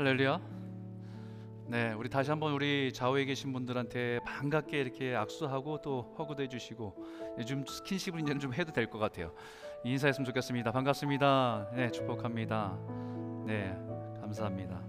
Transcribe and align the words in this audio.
할렐루야. 0.00 0.40
네, 1.66 1.92
우리 1.92 2.08
다시 2.08 2.30
한번 2.30 2.54
우리 2.54 2.90
좌우에 2.90 3.26
계신 3.26 3.52
분들한테 3.52 4.20
반갑게 4.24 4.80
이렇게 4.80 5.14
악수하고 5.14 5.82
또 5.82 6.14
허구도 6.16 6.42
해주시고 6.42 7.36
요즘 7.38 7.66
스킨십을 7.66 8.20
이제는 8.20 8.40
좀 8.40 8.54
해도 8.54 8.72
될 8.72 8.86
것 8.88 8.98
같아요. 8.98 9.34
인사했으면 9.84 10.24
좋겠습니다. 10.24 10.72
반갑습니다. 10.72 11.72
네, 11.74 11.90
축복합니다. 11.90 12.78
네, 13.44 13.76
감사합니다. 14.22 14.80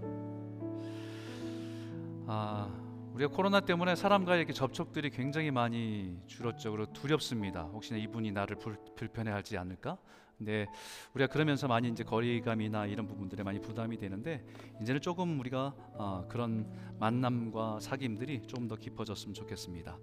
아, 2.26 2.70
우리가 3.14 3.30
코로나 3.30 3.60
때문에 3.60 3.94
사람과 3.94 4.36
이렇게 4.36 4.52
접촉들이 4.52 5.10
굉장히 5.10 5.50
많이 5.50 6.16
줄었죠. 6.26 6.70
그리고 6.72 6.92
두렵습니다. 6.92 7.62
혹시나 7.64 7.98
이분이 7.98 8.32
나를 8.32 8.56
불, 8.56 8.76
불편해하지 8.96 9.58
않을까? 9.58 9.98
근데 10.38 10.66
우리가 11.14 11.30
그러면서 11.32 11.68
많이 11.68 11.88
이제 11.88 12.02
거리감이나 12.04 12.86
이런 12.86 13.06
부분들에 13.06 13.42
많이 13.42 13.60
부담이 13.60 13.98
되는데 13.98 14.44
이제는 14.80 15.00
조금 15.00 15.38
우리가 15.38 15.74
어, 15.94 16.26
그런 16.28 16.66
만남과 16.98 17.78
사귐들이 17.80 18.48
조금 18.48 18.66
더 18.66 18.76
깊어졌으면 18.76 19.34
좋겠습니다. 19.34 19.98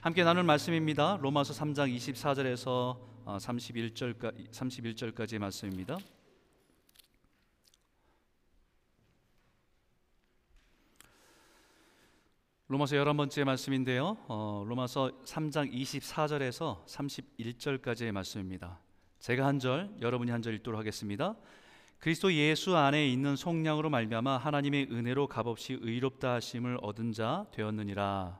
함께 0.00 0.24
나눌 0.24 0.42
말씀입니다. 0.42 1.18
로마서 1.20 1.52
3장 1.52 1.94
24절에서 1.94 2.98
어, 3.24 3.36
31절까지 3.36 4.50
31절까지의 4.50 5.38
말씀입니다. 5.38 5.98
로마서 12.70 12.96
열한 12.96 13.16
번째 13.16 13.44
말씀인데요. 13.44 14.18
어, 14.28 14.62
로마서 14.66 15.10
3장 15.24 15.72
24절에서 15.72 16.84
31절까지의 16.84 18.12
말씀입니다. 18.12 18.78
제가 19.20 19.46
한 19.46 19.58
절, 19.58 19.90
여러분이 20.02 20.30
한 20.30 20.42
절 20.42 20.54
읽도록 20.56 20.78
하겠습니다. 20.78 21.34
그리스도 21.98 22.30
예수 22.34 22.76
안에 22.76 23.08
있는 23.08 23.36
속량으로 23.36 23.88
말미암아 23.88 24.36
하나님의 24.36 24.88
은혜로 24.92 25.28
값없이 25.28 25.78
의롭다 25.80 26.34
하심을 26.34 26.78
얻은 26.82 27.12
자 27.12 27.46
되었느니라. 27.52 28.38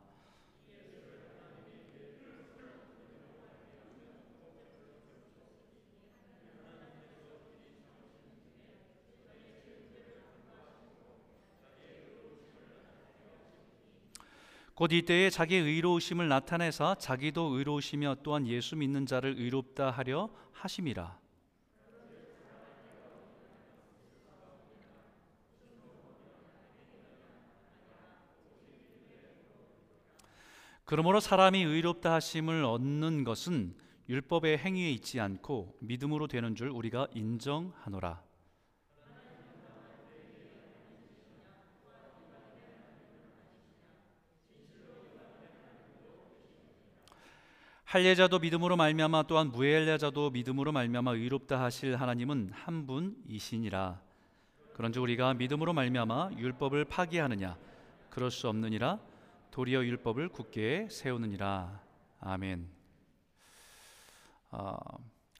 곧 14.78 14.92
이때에 14.92 15.28
자기의 15.28 15.62
의로우심을 15.62 16.28
나타내사 16.28 16.94
자기도 17.00 17.58
의로우시며 17.58 18.18
또한 18.22 18.46
예수 18.46 18.76
믿는 18.76 19.06
자를 19.06 19.34
의롭다 19.36 19.90
하려 19.90 20.30
하심이라. 20.52 21.18
그러므로 30.84 31.18
사람이 31.18 31.60
의롭다 31.60 32.14
하심을 32.14 32.64
얻는 32.64 33.24
것은 33.24 33.74
율법의 34.08 34.58
행위에 34.58 34.92
있지 34.92 35.18
않고 35.18 35.76
믿음으로 35.80 36.28
되는 36.28 36.54
줄 36.54 36.68
우리가 36.68 37.08
인정하노라. 37.14 38.27
할례자도 47.88 48.40
믿음으로 48.40 48.76
말미암아 48.76 49.22
또한 49.28 49.50
무할례자도 49.50 50.28
믿음으로 50.28 50.72
말미암아 50.72 51.12
의롭다 51.12 51.58
하실 51.58 51.96
하나님은 51.96 52.50
한 52.52 52.86
분이시니라. 52.86 53.98
그런즉 54.74 55.02
우리가 55.02 55.32
믿음으로 55.32 55.72
말미암아 55.72 56.32
율법을 56.36 56.84
파기하느냐 56.84 57.56
그럴 58.10 58.30
수 58.30 58.46
없느니라 58.46 58.98
도리어 59.50 59.82
율법을 59.82 60.28
굳게 60.28 60.88
세우느니라. 60.90 61.80
아멘. 62.20 62.68
어, 64.50 64.78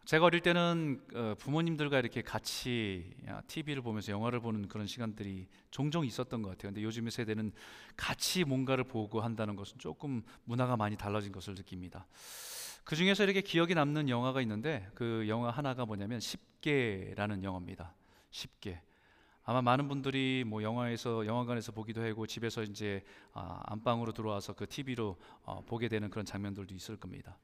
제가 0.08 0.24
어릴 0.24 0.40
때는 0.40 1.02
어, 1.12 1.34
부모님들과 1.38 1.98
이렇게 1.98 2.22
같이 2.22 3.14
TV를 3.46 3.82
보면서 3.82 4.10
영화를 4.10 4.40
보는 4.40 4.66
그런 4.66 4.86
시간들이 4.86 5.46
종종 5.70 6.06
있었던 6.06 6.40
것 6.40 6.48
같아요. 6.48 6.72
근데 6.72 6.82
요즘의 6.82 7.10
세대는 7.10 7.52
같이 7.94 8.44
뭔가를 8.44 8.84
보고 8.84 9.20
한다는 9.20 9.54
것은 9.54 9.76
조금 9.76 10.22
문화가 10.44 10.78
많이 10.78 10.96
달라진 10.96 11.30
것을 11.30 11.56
느낍니다. 11.56 12.06
그 12.84 12.96
중에서 12.96 13.22
이렇게 13.22 13.42
기억에 13.42 13.74
남는 13.74 14.08
영화가 14.08 14.40
있는데 14.40 14.88
그 14.94 15.26
영화 15.28 15.50
하나가 15.50 15.84
뭐냐면 15.84 16.20
10개라는 16.20 17.44
영화입니다. 17.44 17.92
10개. 18.30 18.78
아마 19.44 19.60
많은 19.60 19.88
분들이 19.88 20.42
뭐 20.46 20.62
영화에서 20.62 21.26
영화관에서 21.26 21.72
보기도 21.72 22.02
하고 22.02 22.26
집에서 22.26 22.62
이제 22.62 23.04
아, 23.34 23.60
안방으로 23.66 24.12
들어와서 24.12 24.54
그 24.54 24.66
TV로 24.66 25.18
어, 25.42 25.62
보게 25.66 25.88
되는 25.88 26.08
그런 26.08 26.24
장면들도 26.24 26.74
있을 26.74 26.96
겁니다. 26.96 27.36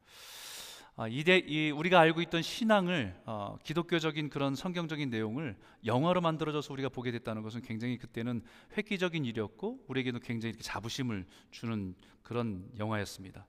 아, 0.96 1.08
이대 1.08 1.38
이 1.38 1.72
우리가 1.72 1.98
알고 1.98 2.20
있던 2.22 2.42
신앙을 2.42 3.20
어, 3.26 3.58
기독교적인 3.64 4.28
그런 4.28 4.54
성경적인 4.54 5.10
내용을 5.10 5.56
영화로 5.84 6.20
만들어져서 6.20 6.72
우리가 6.72 6.88
보게 6.88 7.10
됐다는 7.10 7.42
것은 7.42 7.62
굉장히 7.62 7.98
그때는 7.98 8.42
획기적인 8.76 9.24
일이었고 9.24 9.84
우리에게도 9.88 10.20
굉장히 10.20 10.54
자부심을 10.54 11.26
주는 11.50 11.96
그런 12.22 12.70
영화였습니다. 12.78 13.44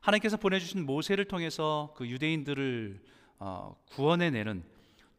하나님께서 0.00 0.38
보내주신 0.38 0.86
모세를 0.86 1.26
통해서 1.26 1.92
그 1.94 2.08
유대인들을 2.08 3.02
어, 3.38 3.76
구원해내는 3.90 4.64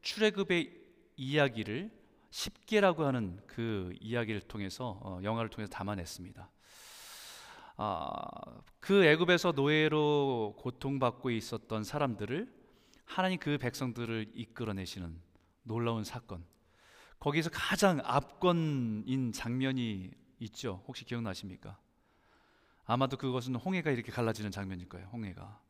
출애굽의 0.01 0.73
이야기를 1.17 1.91
10개라고 2.31 3.01
하는 3.01 3.39
그 3.45 3.93
이야기를 4.01 4.41
통해서 4.41 4.99
어, 5.03 5.19
영화를 5.21 5.51
통해서 5.51 5.71
담아냈습니다. 5.71 6.49
아, 7.75 8.23
그 8.79 9.05
애굽에서 9.05 9.53
노예로 9.53 10.55
고통받고 10.57 11.31
있었던 11.31 11.83
사람들을 11.83 12.53
하나님 13.05 13.39
그 13.39 13.57
백성들을 13.57 14.31
이끌어내시는 14.35 15.19
놀라운 15.63 16.03
사건. 16.03 16.45
거기서 17.19 17.49
가장 17.51 18.01
압권인 18.03 19.31
장면이 19.31 20.11
있죠. 20.39 20.83
혹시 20.87 21.05
기억나십니까? 21.05 21.77
아마도 22.85 23.17
그것은 23.17 23.55
홍해가 23.55 23.91
이렇게 23.91 24.11
갈라지는 24.11 24.51
장면일 24.51 24.89
거예요. 24.89 25.07
홍해가. 25.13 25.61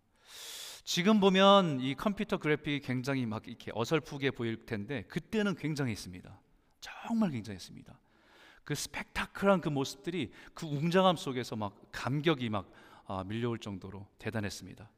지금 0.84 1.20
보면 1.20 1.80
이 1.80 1.96
컴퓨터 1.96 2.38
그래픽이 2.38 2.82
굉장히 2.82 3.26
막 3.26 3.48
이렇게 3.48 3.72
어설프게 3.74 4.32
보일 4.32 4.66
텐데 4.66 5.04
그때는 5.04 5.56
굉장했습니다. 5.56 6.42
정말 6.82 7.32
굉장했습니다. 7.32 8.00
그 8.64 8.76
스펙타클한 8.76 9.62
그 9.62 9.70
모습들이 9.70 10.32
그 10.54 10.66
웅장함 10.66 11.18
속에서 11.18 11.56
막 11.56 11.76
감격이 11.92 12.50
막 12.50 12.72
아, 13.06 13.24
밀려올 13.26 13.60
정도로 13.60 14.08
대단했습니다. 14.18 14.90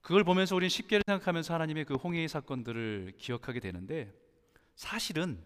그걸 0.00 0.24
보면서 0.24 0.54
우리는 0.56 0.68
쉽게 0.68 1.00
생각하면서 1.06 1.52
하나님의 1.52 1.84
그 1.84 1.94
홍해의 1.94 2.28
사건들을 2.28 3.14
기억하게 3.18 3.60
되는데 3.60 4.12
사실은 4.76 5.42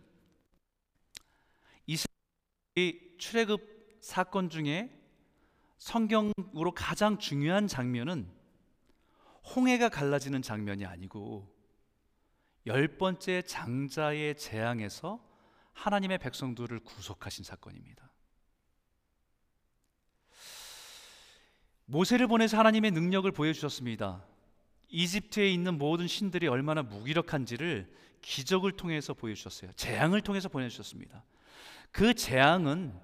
이스라엘이 1.87 3.17
출애굽 3.19 3.99
사건 4.01 4.51
중에 4.51 5.01
성경으로 5.79 6.73
가장 6.75 7.19
중요한 7.19 7.67
장면은 7.67 8.31
홍해가 9.57 9.89
갈라지는 9.89 10.41
장면이 10.43 10.87
아니고 10.87 11.53
열 12.67 12.97
번째 12.97 13.43
장자의 13.43 14.37
재앙에서 14.37 15.24
하나님의 15.75 16.19
백성들을 16.19 16.81
구속하신 16.81 17.45
사건입니다. 17.45 18.11
모세를 21.87 22.27
보내서 22.27 22.57
하나님의 22.59 22.93
능력을 22.93 23.31
보여주셨습니다. 23.31 24.25
이집트에 24.89 25.51
있는 25.51 25.77
모든 25.77 26.07
신들이 26.07 26.47
얼마나 26.47 26.83
무기력한지를 26.83 27.93
기적을 28.23 28.73
통해서 28.73 29.13
보여주셨어요. 29.13 29.73
재앙을 29.73 30.23
통해서 30.23 30.49
보내주셨습니다. 30.49 31.25
그 31.91 32.15
재앙은 32.15 32.99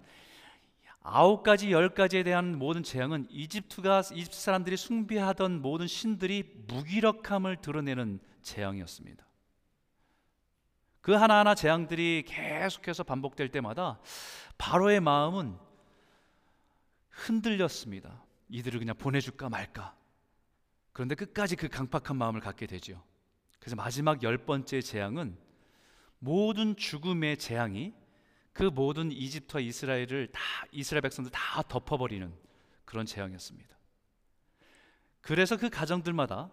아홉 1.02 1.42
가지, 1.42 1.70
열 1.72 1.90
가지에 1.90 2.22
대한 2.22 2.58
모든 2.58 2.82
재앙은 2.82 3.26
이집트가 3.30 4.02
이집트 4.12 4.38
사람들이 4.38 4.76
숭배하던 4.76 5.62
모든 5.62 5.86
신들이 5.86 6.64
무기력함을 6.66 7.56
드러내는 7.56 8.20
재앙이었습니다. 8.42 9.29
그 11.00 11.12
하나하나 11.12 11.54
재앙들이 11.54 12.24
계속해서 12.26 13.04
반복될 13.04 13.50
때마다 13.50 14.00
바로의 14.58 15.00
마음은 15.00 15.56
흔들렸습니다. 17.08 18.22
이들을 18.48 18.78
그냥 18.78 18.96
보내줄까 18.96 19.48
말까. 19.48 19.96
그런데 20.92 21.14
끝까지 21.14 21.56
그 21.56 21.68
강팍한 21.68 22.16
마음을 22.16 22.40
갖게 22.40 22.66
되죠. 22.66 23.02
그래서 23.58 23.76
마지막 23.76 24.22
열 24.22 24.38
번째 24.38 24.80
재앙은 24.80 25.38
모든 26.18 26.76
죽음의 26.76 27.38
재앙이 27.38 27.94
그 28.52 28.64
모든 28.64 29.10
이집트와 29.12 29.60
이스라엘을 29.60 30.28
다 30.32 30.40
이스라엘 30.72 31.02
백성들 31.02 31.30
다 31.30 31.62
덮어버리는 31.62 32.32
그런 32.84 33.06
재앙이었습니다. 33.06 33.76
그래서 35.20 35.56
그 35.56 35.70
가정들마다 35.70 36.50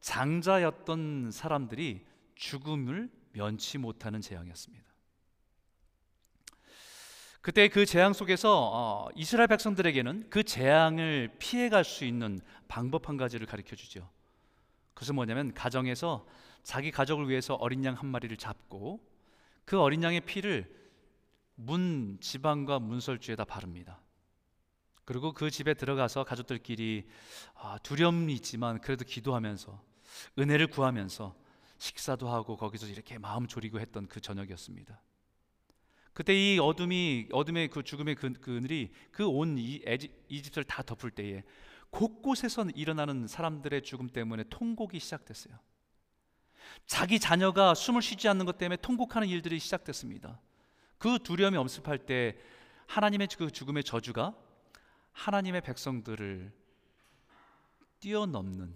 장자였던 0.00 1.30
사람들이 1.30 2.06
죽음을 2.34 3.10
면치 3.34 3.78
못하는 3.78 4.20
재앙이었습니다. 4.20 4.84
그때 7.40 7.68
그 7.68 7.84
재앙 7.84 8.14
속에서 8.14 8.70
어, 8.72 9.08
이스라엘 9.14 9.48
백성들에게는 9.48 10.30
그 10.30 10.42
재앙을 10.42 11.36
피해갈 11.38 11.84
수 11.84 12.06
있는 12.06 12.40
방법 12.68 13.08
한 13.08 13.18
가지를 13.18 13.46
가르쳐 13.46 13.76
주죠. 13.76 14.08
그것은 14.94 15.14
뭐냐면 15.14 15.52
가정에서 15.52 16.26
자기 16.62 16.90
가족을 16.90 17.28
위해서 17.28 17.54
어린 17.56 17.84
양 17.84 17.94
한 17.96 18.06
마리를 18.06 18.34
잡고 18.38 19.00
그 19.66 19.78
어린 19.78 20.02
양의 20.02 20.22
피를 20.22 20.72
문 21.56 22.16
지방과 22.20 22.78
문설주에다 22.78 23.44
바릅니다. 23.44 24.00
그리고 25.04 25.32
그 25.32 25.50
집에 25.50 25.74
들어가서 25.74 26.24
가족들끼리 26.24 27.06
아, 27.56 27.78
두려움이 27.82 28.32
있지만 28.34 28.80
그래도 28.80 29.04
기도하면서 29.04 29.82
은혜를 30.38 30.68
구하면서 30.68 31.34
식사도 31.78 32.28
하고 32.28 32.56
거기서 32.56 32.86
이렇게 32.86 33.18
마음 33.18 33.46
졸이고 33.46 33.80
했던 33.80 34.06
그 34.08 34.20
저녁이었습니다. 34.20 35.00
그때 36.12 36.32
이 36.32 36.58
어둠이 36.58 37.28
어둠의 37.32 37.68
그 37.68 37.82
죽음의 37.82 38.14
그, 38.14 38.32
그늘이 38.34 38.92
그 39.10 39.26
온 39.26 39.58
이집트를 39.58 40.64
다 40.64 40.82
덮을 40.82 41.10
때에 41.10 41.42
곳곳에서 41.90 42.66
일어나는 42.74 43.26
사람들의 43.26 43.82
죽음 43.82 44.08
때문에 44.08 44.44
통곡이 44.50 44.98
시작됐어요. 45.00 45.58
자기 46.86 47.18
자녀가 47.18 47.74
숨을 47.74 48.02
쉬지 48.02 48.28
않는 48.28 48.46
것 48.46 48.58
때문에 48.58 48.76
통곡하는 48.76 49.28
일들이 49.28 49.58
시작됐습니다. 49.58 50.40
그 50.98 51.18
두려움이 51.22 51.56
엄습할 51.56 51.98
때 51.98 52.36
하나님의 52.86 53.28
그 53.36 53.50
죽음의 53.50 53.84
저주가 53.84 54.34
하나님의 55.12 55.60
백성들을 55.62 56.52
뛰어넘는 58.00 58.74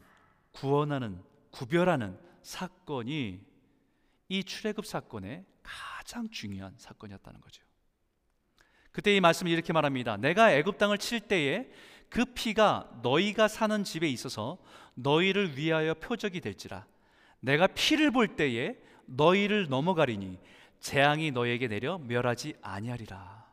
구원하는 0.53 1.23
구별하는 1.51 2.19
사건이 2.43 3.41
이 4.29 4.45
출애굽 4.45 4.87
사건의 4.87 5.45
가장 5.63 6.29
중요한 6.31 6.75
사건이었다는 6.77 7.41
거죠. 7.41 7.63
그때 8.93 9.15
이 9.15 9.21
말씀을 9.21 9.53
이렇게 9.53 9.73
말합니다. 9.73 10.17
내가 10.17 10.53
애굽 10.53 10.79
땅을 10.79 10.99
칠 10.99 11.21
때에 11.21 11.71
그 12.09 12.25
피가 12.25 13.01
너희가 13.03 13.49
사는 13.49 13.85
집에 13.85 14.09
있어서 14.09 14.59
너희를 14.95 15.57
위하여 15.57 15.95
표적이 15.95 16.41
될지라 16.41 16.87
내가 17.41 17.67
피를 17.69 18.11
볼 18.11 18.37
때에 18.37 18.77
너희를 19.07 19.69
넘어가리니 19.69 20.39
재앙이 20.81 21.31
너희에게 21.31 21.69
내려 21.69 21.99
멸하지 21.99 22.55
아니하리라. 22.63 23.48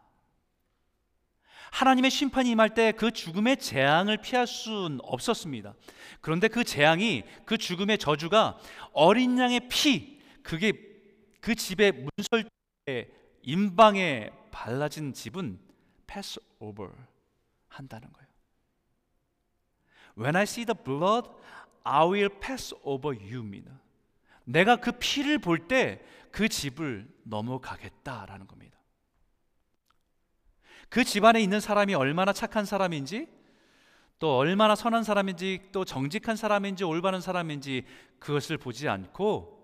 하나님의 1.76 2.10
심판이 2.10 2.52
임할 2.52 2.74
때 2.74 2.94
그 2.94 3.12
죽음의 3.12 3.58
재앙을 3.58 4.18
피할 4.22 4.48
수는 4.48 5.00
없었습니다. 5.04 5.74
그런데 6.22 6.48
그 6.48 6.64
재앙이 6.64 7.24
그 7.46 7.58
죽음의 7.58 7.98
저주가 7.98 8.58
어린 8.94 9.38
양의 9.38 9.68
피 9.68 10.22
그게 10.42 10.72
그 11.42 11.54
집의 11.54 11.92
문설에 11.92 13.12
임방에 13.42 14.32
발라진 14.52 15.12
집은 15.12 15.60
패스 16.08 16.40
오버 16.60 16.90
한다는 17.68 18.12
거예요. 18.14 18.30
When 20.18 20.38
I 20.38 20.44
see 20.44 20.66
the 20.66 20.82
blood, 20.82 21.30
I 21.84 22.08
will 22.08 22.30
pass 22.40 22.74
over 22.84 23.20
you입니다. 23.20 23.72
내가 24.46 24.78
그 24.78 24.94
피를 24.94 25.40
볼 25.40 25.68
때 25.68 26.00
그 26.32 26.48
집을 26.48 27.08
넘어가겠다라는 27.24 28.48
겁니다. 28.48 28.78
그 30.90 31.04
집안에 31.04 31.42
있는 31.42 31.60
사람이 31.60 31.94
얼마나 31.96 32.34
착한 32.34 32.66
사람인지 32.66 33.28
또 34.20 34.38
얼마나 34.38 34.76
선한 34.76 35.04
사람인지 35.04 35.70
또 35.72 35.84
정직한 35.84 36.36
사람인지 36.36 36.84
올바른 36.84 37.22
사람인지 37.22 37.86
그것을 38.20 38.58
보지 38.58 38.88
않고 38.88 39.56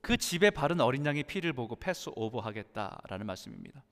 그 0.00 0.16
집에 0.16 0.50
바른 0.50 0.80
어린 0.80 1.04
양의 1.04 1.24
피를 1.24 1.52
보고 1.52 1.76
패스 1.76 2.10
오버하겠다라는 2.14 3.26
말씀입니다. 3.26 3.84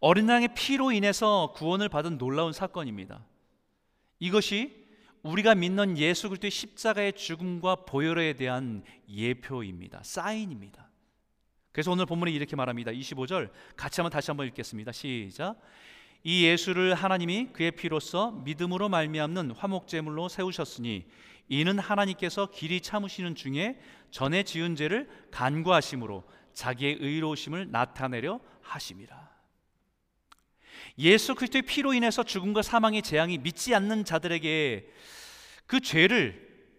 어린 0.00 0.28
양의 0.28 0.48
피로 0.54 0.92
인해서 0.92 1.52
구원을 1.54 1.88
받은 1.88 2.18
놀라운 2.18 2.52
사건입니다. 2.52 3.24
이것이 4.18 4.84
우리가 5.22 5.54
믿는 5.54 5.96
예수 5.98 6.28
그리스도의 6.28 6.50
십자가의 6.50 7.14
죽음과 7.14 7.84
보혈에 7.86 8.34
대한 8.34 8.84
예표입니다. 9.08 10.00
사인입니다. 10.02 10.83
그래서 11.74 11.90
오늘 11.90 12.06
본문이 12.06 12.32
이렇게 12.32 12.54
말합니다. 12.54 12.92
25절 12.92 13.50
같이 13.76 14.00
한번 14.00 14.12
다시 14.12 14.30
한번 14.30 14.46
읽겠습니다. 14.46 14.92
시작. 14.92 15.56
이 16.22 16.44
예수를 16.44 16.94
하나님이 16.94 17.48
그의 17.52 17.72
피로써 17.72 18.30
믿음으로 18.30 18.88
말미암는 18.88 19.50
화목 19.50 19.88
제물로 19.88 20.28
세우셨으니 20.28 21.04
이는 21.48 21.80
하나님께서 21.80 22.46
길이 22.52 22.80
참으시는 22.80 23.34
중에 23.34 23.80
전에 24.12 24.44
지은 24.44 24.76
죄를 24.76 25.08
간구하심으로 25.32 26.22
자기의 26.52 26.98
의로우심을 27.00 27.72
나타내려 27.72 28.38
하심이라. 28.62 29.34
예수 31.00 31.34
그리스도의 31.34 31.62
피로 31.62 31.92
인해서 31.92 32.22
죽음과 32.22 32.62
사망의 32.62 33.02
재앙이 33.02 33.38
믿지 33.38 33.74
않는 33.74 34.04
자들에게 34.04 34.88
그 35.66 35.80
죄를 35.80 36.70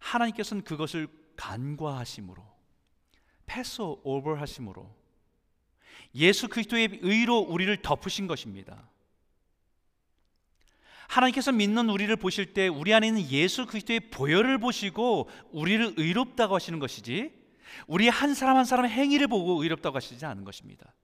하나님께서는 0.00 0.64
그것을 0.64 1.06
간과하심으로 1.36 2.53
패스 3.46 3.80
오버 3.82 4.34
하심으로 4.34 4.88
예수 6.14 6.48
그리스도의 6.48 7.00
의로 7.02 7.38
우리를 7.38 7.76
덮으신 7.82 8.26
것입니다. 8.26 8.88
하나님께서 11.08 11.52
믿는 11.52 11.90
우리를 11.90 12.14
보실 12.16 12.54
때 12.54 12.68
우리 12.68 12.94
안에 12.94 13.08
있는 13.08 13.30
예수 13.30 13.66
그리스도의 13.66 14.00
보혈을 14.10 14.58
보시고 14.58 15.28
우리를 15.52 15.94
의롭다고 15.96 16.54
하시는 16.54 16.78
것이지 16.78 17.32
우리 17.86 18.08
한 18.08 18.34
사람 18.34 18.56
한 18.56 18.64
사람의 18.64 18.90
행위를 18.90 19.28
보고 19.28 19.62
의롭다고 19.62 19.96
하시지 19.96 20.24
않은 20.24 20.44
것입니다. 20.44 20.94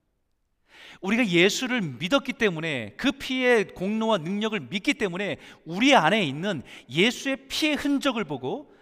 우리가 1.01 1.27
예수를 1.27 1.81
믿었기 1.81 2.35
때문에 2.35 2.95
그 2.97 3.13
피의 3.13 3.69
공로와 3.69 4.19
능력을 4.19 4.59
믿기 4.69 4.95
때문에 4.95 5.39
우리 5.65 5.95
안에 5.95 6.25
있는 6.25 6.63
예수의 6.89 7.49
피의 7.49 7.77
흔적을 7.77 8.25
보고 8.25 8.75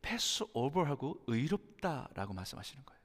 패스 0.00 0.44
오버하고 0.52 1.22
의롭다라고 1.26 2.32
말씀하시는 2.32 2.84
거예요. 2.84 2.97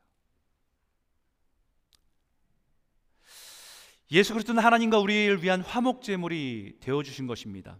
예수 4.14 4.34
그리스도는 4.34 4.64
하나님과 4.64 5.00
우리를 5.00 5.42
위한 5.42 5.62
화목 5.62 6.04
제물이 6.04 6.78
되어 6.80 7.02
주신 7.02 7.26
것입니다. 7.26 7.78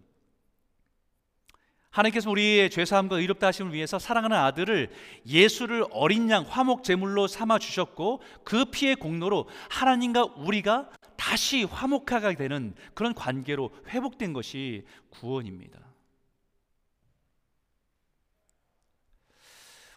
하나님께서 1.92 2.32
우리의 2.32 2.72
죄 2.72 2.86
사함과 2.86 3.20
의롭다 3.20 3.46
하심을 3.48 3.72
위해서 3.72 4.00
사랑하는 4.00 4.36
아들을 4.36 4.90
예수를 5.28 5.86
어린 5.92 6.32
양 6.32 6.44
화목 6.44 6.84
제물로 6.84 7.28
삼아 7.28 7.60
주셨고 7.60 8.24
그 8.44 8.66
피의 8.66 8.96
공로로 8.96 9.48
하나님과 9.70 10.24
우리가 10.38 10.90
다시 11.18 11.66
화목하게 11.66 12.34
되는 12.34 12.74
그런 12.96 13.14
관계로 13.14 13.70
회복된 13.90 14.34
것이 14.34 14.88
구원입니다. 15.12 15.80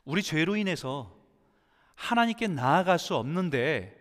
우리 0.04 0.22
죄로 0.22 0.54
인해서 0.56 1.16
하나님께 1.94 2.48
나아갈 2.48 2.98
수 2.98 3.16
없는데 3.16 3.95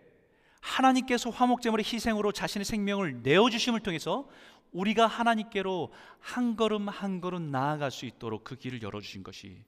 하나님께서 0.66 1.30
화목 1.30 1.62
제물의 1.62 1.84
희생으로 1.86 2.32
자신의 2.32 2.64
생명을 2.64 3.22
내어 3.22 3.48
주심을 3.48 3.80
통해서 3.80 4.28
우리가 4.72 5.06
하나님께로 5.06 5.92
한 6.18 6.56
걸음 6.56 6.88
한 6.88 7.20
걸음 7.20 7.50
나아갈 7.50 7.90
수 7.90 8.04
있도록 8.04 8.42
그 8.42 8.56
길을 8.56 8.82
열어주신 8.82 9.22
것이 9.22 9.64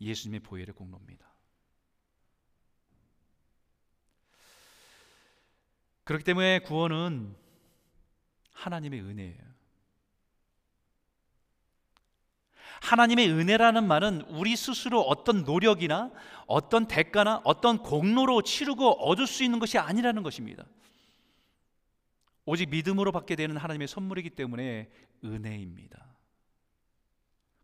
예수님의 0.00 0.40
보혈의 0.40 0.74
공로입니다. 0.74 1.24
그렇기 6.04 6.24
때문에 6.24 6.58
구원은 6.60 7.34
하나님의 8.52 9.00
은혜예요. 9.00 9.55
하나님의 12.82 13.30
은혜라는 13.30 13.86
말은 13.86 14.22
우리 14.28 14.56
스스로 14.56 15.00
어떤 15.02 15.44
노력이나 15.44 16.10
어떤 16.46 16.86
대가나 16.86 17.40
어떤 17.44 17.78
공로로 17.78 18.42
치르고 18.42 19.08
얻을 19.08 19.26
수 19.26 19.44
있는 19.44 19.58
것이 19.58 19.78
아니라는 19.78 20.22
것입니다. 20.22 20.64
오직 22.44 22.70
믿음으로 22.70 23.12
받게 23.12 23.34
되는 23.34 23.56
하나님의 23.56 23.88
선물이기 23.88 24.30
때문에 24.30 24.90
은혜입니다. 25.24 26.06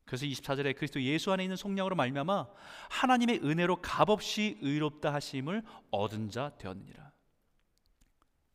그래서 0.04 0.26
24절에 0.26 0.76
그리스도 0.76 1.00
예수 1.02 1.32
안에 1.32 1.44
있는 1.44 1.56
속량으로 1.56 1.96
말미암아 1.96 2.46
하나님의 2.90 3.40
은혜로 3.44 3.80
값없이 3.80 4.58
의롭다 4.60 5.14
하심을 5.14 5.62
얻은 5.90 6.28
자 6.30 6.52
되었느니라. 6.58 7.12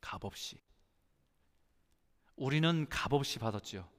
값없이. 0.02 0.60
우리는 2.36 2.88
값없이 2.90 3.40
받았죠. 3.40 3.90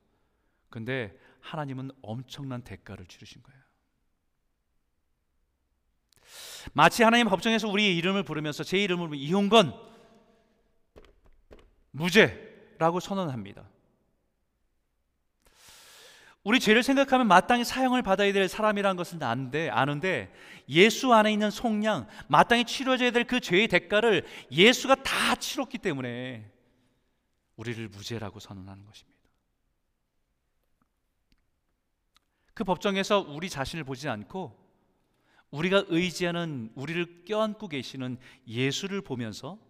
근데 0.71 1.19
하나님은 1.41 1.91
엄청난 2.03 2.63
대가를 2.63 3.07
치르신 3.07 3.43
거예요. 3.43 3.59
마치 6.73 7.03
하나님 7.03 7.29
법정에서 7.29 7.69
우리의 7.69 7.97
이름을 7.97 8.23
부르면서 8.23 8.63
제 8.63 8.79
이름을 8.79 9.15
이용건 9.15 9.75
무죄라고 11.91 13.01
선언합니다. 13.01 13.69
우리 16.45 16.61
죄를 16.61 16.83
생각하면 16.83 17.27
마땅히 17.29 17.65
사형을 17.65 18.03
받아야 18.03 18.33
될 18.33 18.49
사람이라는 18.49 18.97
것은 18.97 19.23
아는데, 19.23 19.69
아는데 19.69 20.33
예수 20.69 21.13
안에 21.13 21.33
있는 21.33 21.51
속량, 21.51 22.09
마땅히 22.29 22.65
치러져야 22.65 23.11
될 23.11 23.25
그 23.25 23.41
죄의 23.41 23.69
대가를 23.69 24.25
예수가 24.51 25.03
다 25.03 25.35
치렀기 25.35 25.79
때문에 25.79 26.51
우리를 27.57 27.89
무죄라고 27.89 28.39
선언하는 28.41 28.87
것입니다. 28.87 29.18
그 32.59 32.65
법정에서 32.65 33.21
우리 33.21 33.49
자신을 33.49 33.85
보지 33.85 34.09
않고 34.09 34.59
우리가 35.53 35.85
의지하는 35.87 36.73
우리를 36.75 37.25
껴안고 37.25 37.69
계시는 37.69 38.19
예수를 38.49 39.01
보면서 39.01 39.61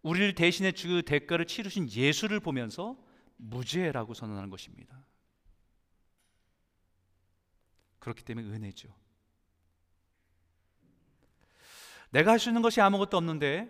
우리를 0.00 0.34
대신해 0.34 0.72
그 0.72 1.02
대가를 1.02 1.44
치르신 1.44 1.90
예수를 1.90 2.40
보면서 2.40 2.96
무죄라고 3.36 4.14
선언하는 4.14 4.48
것입니다. 4.48 5.04
그렇기 7.98 8.24
때문에 8.24 8.48
은혜죠. 8.48 8.88
내가 12.08 12.30
할 12.30 12.38
수 12.38 12.48
있는 12.48 12.62
것이 12.62 12.80
아무것도 12.80 13.18
없는데, 13.18 13.68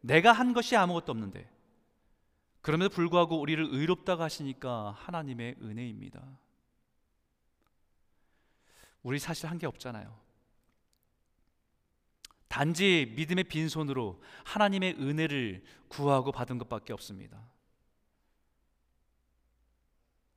내가 0.00 0.32
한 0.32 0.52
것이 0.52 0.74
아무것도 0.74 1.12
없는데, 1.12 1.48
그럼에도 2.62 2.92
불구하고 2.96 3.40
우리를 3.40 3.64
의롭다고 3.70 4.24
하시니까 4.24 4.90
하나님의 4.90 5.58
은혜입니다. 5.62 6.42
우리 9.02 9.18
사실 9.18 9.48
한 9.48 9.58
게 9.58 9.66
없잖아요. 9.66 10.20
단지 12.48 13.12
믿음의 13.16 13.44
빈손으로 13.44 14.22
하나님의 14.44 14.96
은혜를 15.00 15.64
구하고 15.88 16.32
받은 16.32 16.58
것밖에 16.58 16.92
없습니다. 16.92 17.50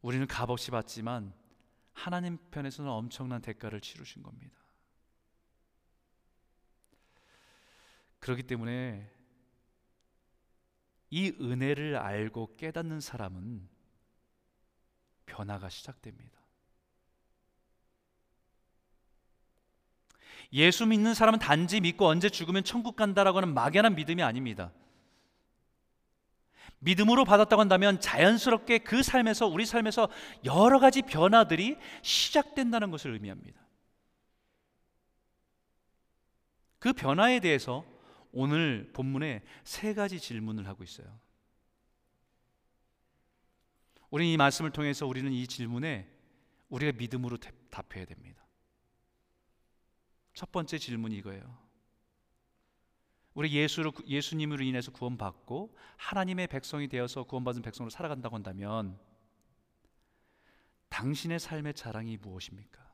우리는 0.02 0.26
값없이 0.26 0.72
받지만 0.72 1.34
하나님 1.92 2.38
편에서는 2.52 2.90
엄청난 2.90 3.42
대가를 3.42 3.82
치르신 3.82 4.24
겁니다. 4.24 4.56
그렇기 8.20 8.44
때문에 8.44 9.12
이 11.10 11.30
은혜를 11.42 11.98
알고 11.98 12.56
깨닫는 12.56 13.02
사람은 13.02 13.68
변화가 15.26 15.70
시작됩니다. 15.70 16.45
예수 20.54 20.86
믿는 20.86 21.14
사람은 21.14 21.40
단지 21.40 21.82
믿고 21.82 22.08
언제 22.08 22.30
죽으면 22.30 22.64
천국 22.64 22.96
간다라고 22.96 23.38
하는 23.38 23.54
막연한 23.54 23.96
믿음이 23.96 24.24
아닙니다. 24.24 24.72
믿음으로 26.80 27.26
받았다고 27.26 27.60
한다면 27.60 28.00
자연스럽게 28.00 28.80
그 28.80 29.02
삶에서 29.02 29.48
우리 29.48 29.66
삶에서 29.66 30.10
여러 30.44 30.80
가지 30.80 31.02
변화들이 31.02 31.78
시작된다는 32.02 32.92
것을 32.92 33.14
의미합니다. 33.14 33.60
그 36.80 36.94
변화에 36.94 37.40
대해서 37.40 37.84
오늘 38.32 38.92
본문에 38.94 39.42
세 39.64 39.94
가지 39.94 40.20
질문을 40.20 40.68
하고 40.68 40.84
있어요. 40.84 41.08
우리 44.12 44.32
이 44.32 44.38
말씀을 44.38 44.72
통해서 44.72 45.08
우리는 45.08 45.32
이 45.32 45.48
질문에 45.48 46.08
우리가 46.70 46.92
믿음으로 46.98 47.38
답해야 47.72 48.06
됩니다. 48.06 48.45
첫 50.36 50.52
번째 50.52 50.78
질문이 50.78 51.16
이거예요. 51.18 51.66
우리 53.34 53.52
예수로 53.54 53.92
예수님으로 54.06 54.64
인해서 54.64 54.92
구원받고 54.92 55.76
하나님의 55.98 56.48
백성이 56.48 56.88
되어서 56.88 57.24
구원받은 57.24 57.62
백성으로 57.62 57.90
살아간다고 57.90 58.36
한다면 58.36 59.00
당신의 60.90 61.40
삶의 61.40 61.74
자랑이 61.74 62.18
무엇입니까? 62.18 62.86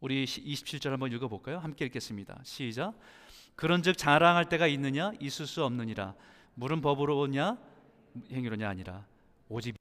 우리 0.00 0.24
27절 0.24 0.90
한번 0.90 1.12
읽어 1.12 1.28
볼까요? 1.28 1.58
함께 1.58 1.84
읽겠습니다. 1.86 2.40
시작. 2.44 2.98
그런즉 3.56 3.98
자랑할 3.98 4.48
때가 4.48 4.66
있느냐 4.68 5.12
있을 5.20 5.46
수 5.46 5.64
없느니라. 5.64 6.14
물은 6.54 6.80
법으로냐 6.80 7.58
행위로냐 8.30 8.68
아니라 8.68 9.06
오직. 9.48 9.74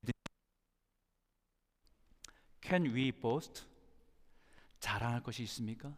Can 2.61 2.85
we 2.93 3.13
boast? 3.13 3.68
자랑할 4.79 5.21
것이 5.21 5.43
있습니까? 5.43 5.95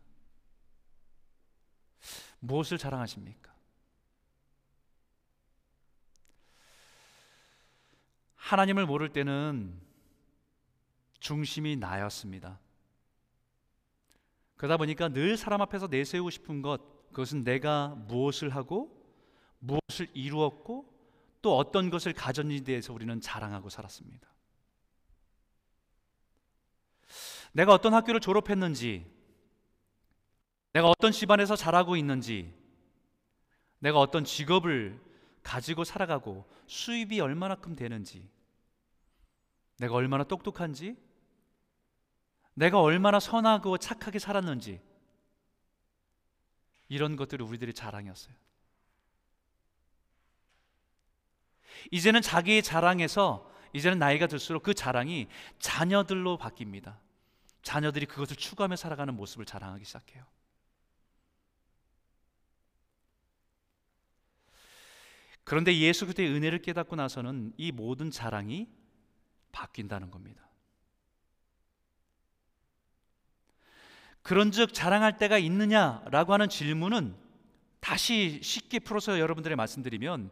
무엇을 2.39 2.77
자랑하십니까? 2.77 3.51
하나님을 8.35 8.85
모를 8.85 9.13
때는 9.13 9.79
중심이 11.19 11.75
나였습니다. 11.75 12.59
그러다 14.57 14.77
보니까 14.77 15.09
늘 15.09 15.37
사람 15.37 15.61
앞에서 15.61 15.87
내세우고 15.87 16.29
싶은 16.29 16.61
것, 16.61 17.07
그것은 17.09 17.43
내가 17.43 17.89
무엇을 18.07 18.49
하고 18.55 18.99
무엇을 19.59 20.09
이루었고 20.13 20.91
또 21.41 21.57
어떤 21.57 21.89
것을 21.89 22.13
가졌는지에 22.13 22.63
대해서 22.63 22.93
우리는 22.93 23.19
자랑하고 23.21 23.69
살았습니다. 23.69 24.30
내가 27.53 27.73
어떤 27.73 27.93
학교를 27.93 28.19
졸업했는지, 28.19 29.05
내가 30.73 30.87
어떤 30.87 31.11
집안에서 31.11 31.55
자라고 31.55 31.95
있는지, 31.95 32.53
내가 33.79 33.99
어떤 33.99 34.23
직업을 34.23 34.99
가지고 35.43 35.83
살아가고 35.83 36.45
수입이 36.67 37.19
얼마나큼 37.19 37.75
되는지, 37.75 38.29
내가 39.77 39.95
얼마나 39.95 40.23
똑똑한지, 40.23 40.95
내가 42.53 42.79
얼마나 42.79 43.19
선하고 43.19 43.77
착하게 43.77 44.19
살았는지, 44.19 44.79
이런 46.87 47.15
것들이 47.15 47.43
우리들의 47.43 47.73
자랑이었어요. 47.73 48.35
이제는 51.89 52.21
자기의 52.21 52.61
자랑에서 52.61 53.49
이제는 53.73 53.97
나이가 53.97 54.27
들수록 54.27 54.63
그 54.63 54.73
자랑이 54.73 55.27
자녀들로 55.59 56.37
바뀝니다. 56.37 56.97
자녀들이 57.61 58.05
그것을 58.05 58.35
추구하며 58.35 58.75
살아가는 58.75 59.13
모습을 59.15 59.45
자랑하기 59.45 59.85
시작해요. 59.85 60.25
그런데 65.43 65.75
예수 65.77 66.05
그리스도의 66.05 66.29
은혜를 66.29 66.61
깨닫고 66.61 66.95
나서는 66.95 67.53
이 67.57 67.71
모든 67.71 68.11
자랑이 68.11 68.69
바뀐다는 69.51 70.11
겁니다. 70.11 70.47
그런즉 74.21 74.73
자랑할 74.73 75.17
때가 75.17 75.37
있느냐라고 75.39 76.33
하는 76.33 76.47
질문은 76.47 77.15
다시 77.79 78.39
쉽게 78.43 78.79
풀어서 78.79 79.19
여러분들의 79.19 79.55
말씀드리면 79.55 80.31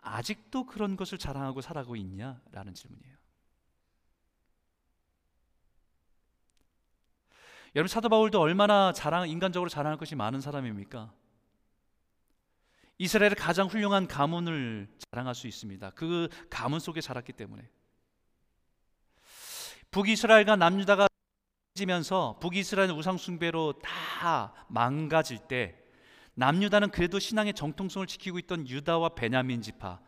아직도 0.00 0.66
그런 0.66 0.96
것을 0.96 1.18
자랑하고 1.18 1.60
살아가고 1.60 1.96
있냐라는 1.96 2.74
질문이에요. 2.74 3.23
여러분 7.74 7.88
사도 7.88 8.08
바울도 8.08 8.40
얼마나 8.40 8.92
자랑 8.92 9.28
인간적으로 9.28 9.68
자랑할 9.68 9.98
것이 9.98 10.14
많은 10.14 10.40
사람입니까? 10.40 11.12
이스라엘의 12.98 13.34
가장 13.34 13.66
훌륭한 13.66 14.06
가문을 14.06 14.88
자랑할 15.10 15.34
수 15.34 15.48
있습니다. 15.48 15.90
그 15.90 16.28
가문 16.48 16.78
속에 16.78 17.00
자랐기 17.00 17.32
때문에 17.32 17.68
북이스라엘과 19.90 20.56
남유다가 20.56 21.08
지면서 21.74 22.38
북이스라엘 22.40 22.90
우상 22.92 23.16
숭배로 23.16 23.80
다 23.80 24.52
망가질 24.68 25.38
때 25.48 25.76
남유다는 26.34 26.90
그래도 26.90 27.18
신앙의 27.18 27.54
정통성을 27.54 28.06
지키고 28.06 28.38
있던 28.40 28.68
유다와 28.68 29.10
베냐민 29.10 29.62
지파 29.62 30.00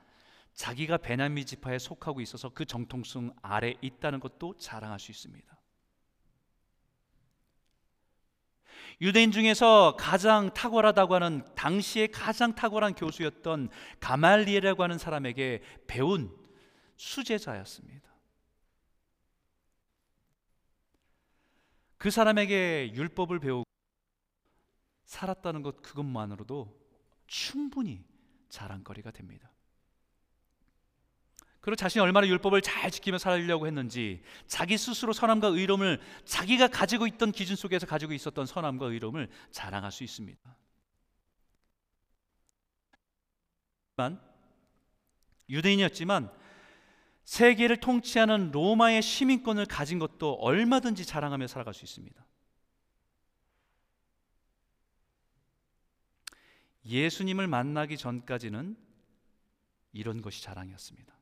자기가 0.54 0.98
베냐민 0.98 1.44
지파에 1.44 1.78
속하고 1.78 2.20
있어서 2.20 2.48
그 2.50 2.64
정통성 2.64 3.34
아래 3.42 3.74
있다는 3.80 4.20
것도 4.20 4.56
자랑할 4.58 5.00
수 5.00 5.10
있습니다. 5.10 5.55
유대인 9.00 9.30
중에서 9.30 9.96
가장 9.98 10.52
탁월하다고 10.54 11.14
하는 11.14 11.44
당시에 11.54 12.06
가장 12.06 12.54
탁월한 12.54 12.94
교수였던 12.94 13.68
가말리엘이라고 14.00 14.82
하는 14.82 14.96
사람에게 14.96 15.62
배운 15.86 16.34
수제자였습니다. 16.96 18.06
그 21.98 22.10
사람에게 22.10 22.92
율법을 22.94 23.38
배우고 23.38 23.64
살았다는 25.04 25.62
것 25.62 25.82
그것만으로도 25.82 26.74
충분히 27.26 28.04
자랑거리가 28.48 29.10
됩니다. 29.10 29.50
그리고 31.66 31.74
자신이 31.74 32.00
얼마나 32.00 32.28
율법을 32.28 32.62
잘 32.62 32.92
지키며 32.92 33.18
살려고 33.18 33.66
했는지 33.66 34.22
자기 34.46 34.78
스스로 34.78 35.12
선함과 35.12 35.48
의로움을 35.48 36.00
자기가 36.24 36.68
가지고 36.68 37.08
있던 37.08 37.32
기준 37.32 37.56
속에서 37.56 37.88
가지고 37.88 38.12
있었던 38.12 38.46
선함과 38.46 38.86
의로움을 38.86 39.28
자랑할 39.50 39.90
수 39.90 40.04
있습니다. 40.04 40.56
유대인이었지만 45.50 46.30
세계를 47.24 47.78
통치하는 47.78 48.52
로마의 48.52 49.02
시민권을 49.02 49.66
가진 49.66 49.98
것도 49.98 50.34
얼마든지 50.34 51.04
자랑하며 51.04 51.48
살아갈 51.48 51.74
수 51.74 51.84
있습니다. 51.84 52.24
예수님을 56.84 57.48
만나기 57.48 57.96
전까지는 57.96 58.76
이런 59.92 60.22
것이 60.22 60.44
자랑이었습니다. 60.44 61.15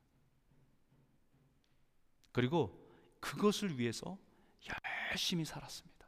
그리고 2.35 2.85
그것을 3.21 3.79
위해서 3.79 4.17
열심히 5.09 5.45
살았습니다. 5.45 6.05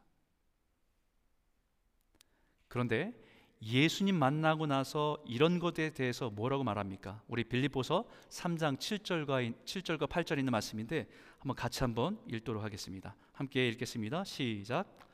그런데 2.67 3.17
예수님 3.61 4.13
만나고 4.19 4.65
나서 4.65 5.23
이런 5.25 5.57
것에 5.57 5.91
대해서 5.91 6.29
뭐라고 6.29 6.65
말합니까? 6.65 7.23
우리 7.29 7.45
빌립보서 7.45 8.03
3장 8.27 8.77
7절과 8.77 9.63
7절과 9.63 10.09
8절 10.09 10.37
있는 10.37 10.51
말씀인데 10.51 11.07
한번 11.39 11.55
같이 11.55 11.79
한번 11.79 12.19
읽도록 12.27 12.61
하겠습니다. 12.61 13.15
함께 13.31 13.69
읽겠습니다. 13.69 14.25
시작. 14.25 15.06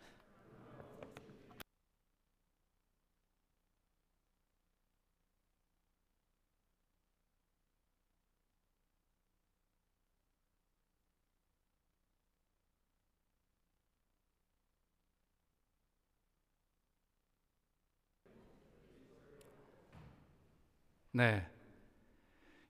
네. 21.13 21.47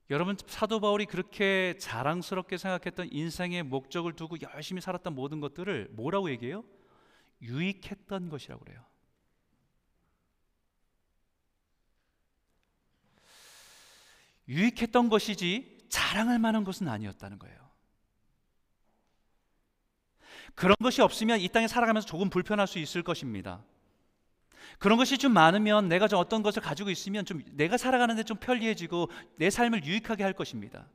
여러분 0.10 0.38
사도 0.48 0.80
바울이 0.80 1.06
그렇게 1.06 1.76
자랑스럽게 1.80 2.58
생각했던 2.58 3.10
인생의 3.12 3.64
목적을 3.64 4.14
두고 4.14 4.36
열심히 4.42 4.82
살았던 4.82 5.16
모든 5.16 5.40
것들을 5.40 5.90
뭐라고 5.94 6.30
얘기해요? 6.30 6.64
유익했던 7.42 8.30
것이라고 8.30 8.64
그래요. 8.64 8.86
유익했던 14.50 15.08
것이지 15.08 15.88
자랑할 15.88 16.38
만한 16.38 16.66
것은 16.66 16.90
아니었다는 16.90 17.40
거예요. 17.40 17.64
그런 20.54 20.76
것이 20.84 21.02
없으면 21.02 21.40
이 21.40 21.48
땅에 21.48 21.68
살아가면서 21.68 22.08
조금 22.08 22.30
불편할 22.30 22.68
수 22.68 22.78
있을 22.78 23.04
것입니다. 23.04 23.64
그런 24.80 24.98
것이 24.98 25.18
좀 25.18 25.34
많으면 25.34 25.88
내가 25.88 26.08
좀 26.08 26.20
어떤 26.20 26.44
것을 26.44 26.62
가지고 26.62 26.90
있으면 26.90 27.26
좀 27.26 27.42
내가 27.52 27.78
살아가는데 27.78 28.24
좀 28.24 28.38
편리해지고 28.38 29.10
내 29.38 29.50
삶을 29.50 29.86
유익하게 29.86 30.24
할 30.24 30.34
것입니다. 30.34 30.88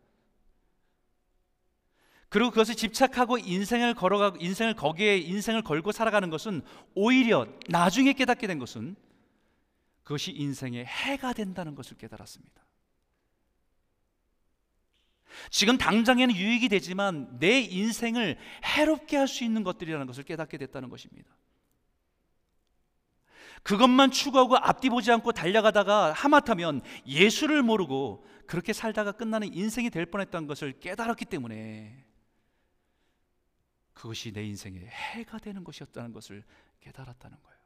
그리고 2.29 2.51
그것을 2.51 2.75
집착하고 2.75 3.39
인생을 3.39 3.95
걸어가고 3.95 4.37
인생을 4.41 4.75
거기에 4.75 5.17
인생을 5.17 5.63
걸고 5.63 5.93
살아가는 5.93 6.29
것은 6.29 6.63
오히려 6.95 7.47
나중에 7.69 8.13
깨닫게 8.13 8.47
된 8.47 8.59
것은 8.59 8.97
그것이 10.03 10.33
인생의 10.33 10.85
해가 10.85 11.33
된다는 11.33 11.75
것을 11.75 11.97
깨달았습니다. 11.97 12.63
지금 15.51 15.79
당장에는 15.79 16.35
유익이 16.35 16.69
되지만 16.69 17.39
내 17.39 17.61
인생을 17.61 18.39
해롭게 18.65 19.17
할 19.17 19.29
수 19.29 19.45
있는 19.45 19.62
것들이라는 19.62 20.07
것을 20.07 20.25
깨닫게 20.25 20.59
됐다는 20.59 20.88
것입니다. 20.88 21.31
그것만 23.62 24.11
추구하고 24.11 24.57
앞뒤 24.57 24.88
보지 24.88 25.11
않고 25.11 25.33
달려가다가 25.33 26.12
하마터면 26.12 26.83
예수를 27.07 27.62
모르고 27.62 28.25
그렇게 28.47 28.73
살다가 28.73 29.12
끝나는 29.12 29.53
인생이 29.53 29.90
될 29.90 30.07
뻔했던 30.07 30.47
것을 30.47 30.81
깨달았기 30.81 31.25
때문에 31.27 32.07
그것이 33.92 34.33
내 34.33 34.44
인생의 34.44 34.87
해가 34.87 35.38
되는 35.38 35.64
것이었다는 35.64 36.12
것을 36.12 36.44
깨달았다는 36.81 37.37
거예요. 37.42 37.59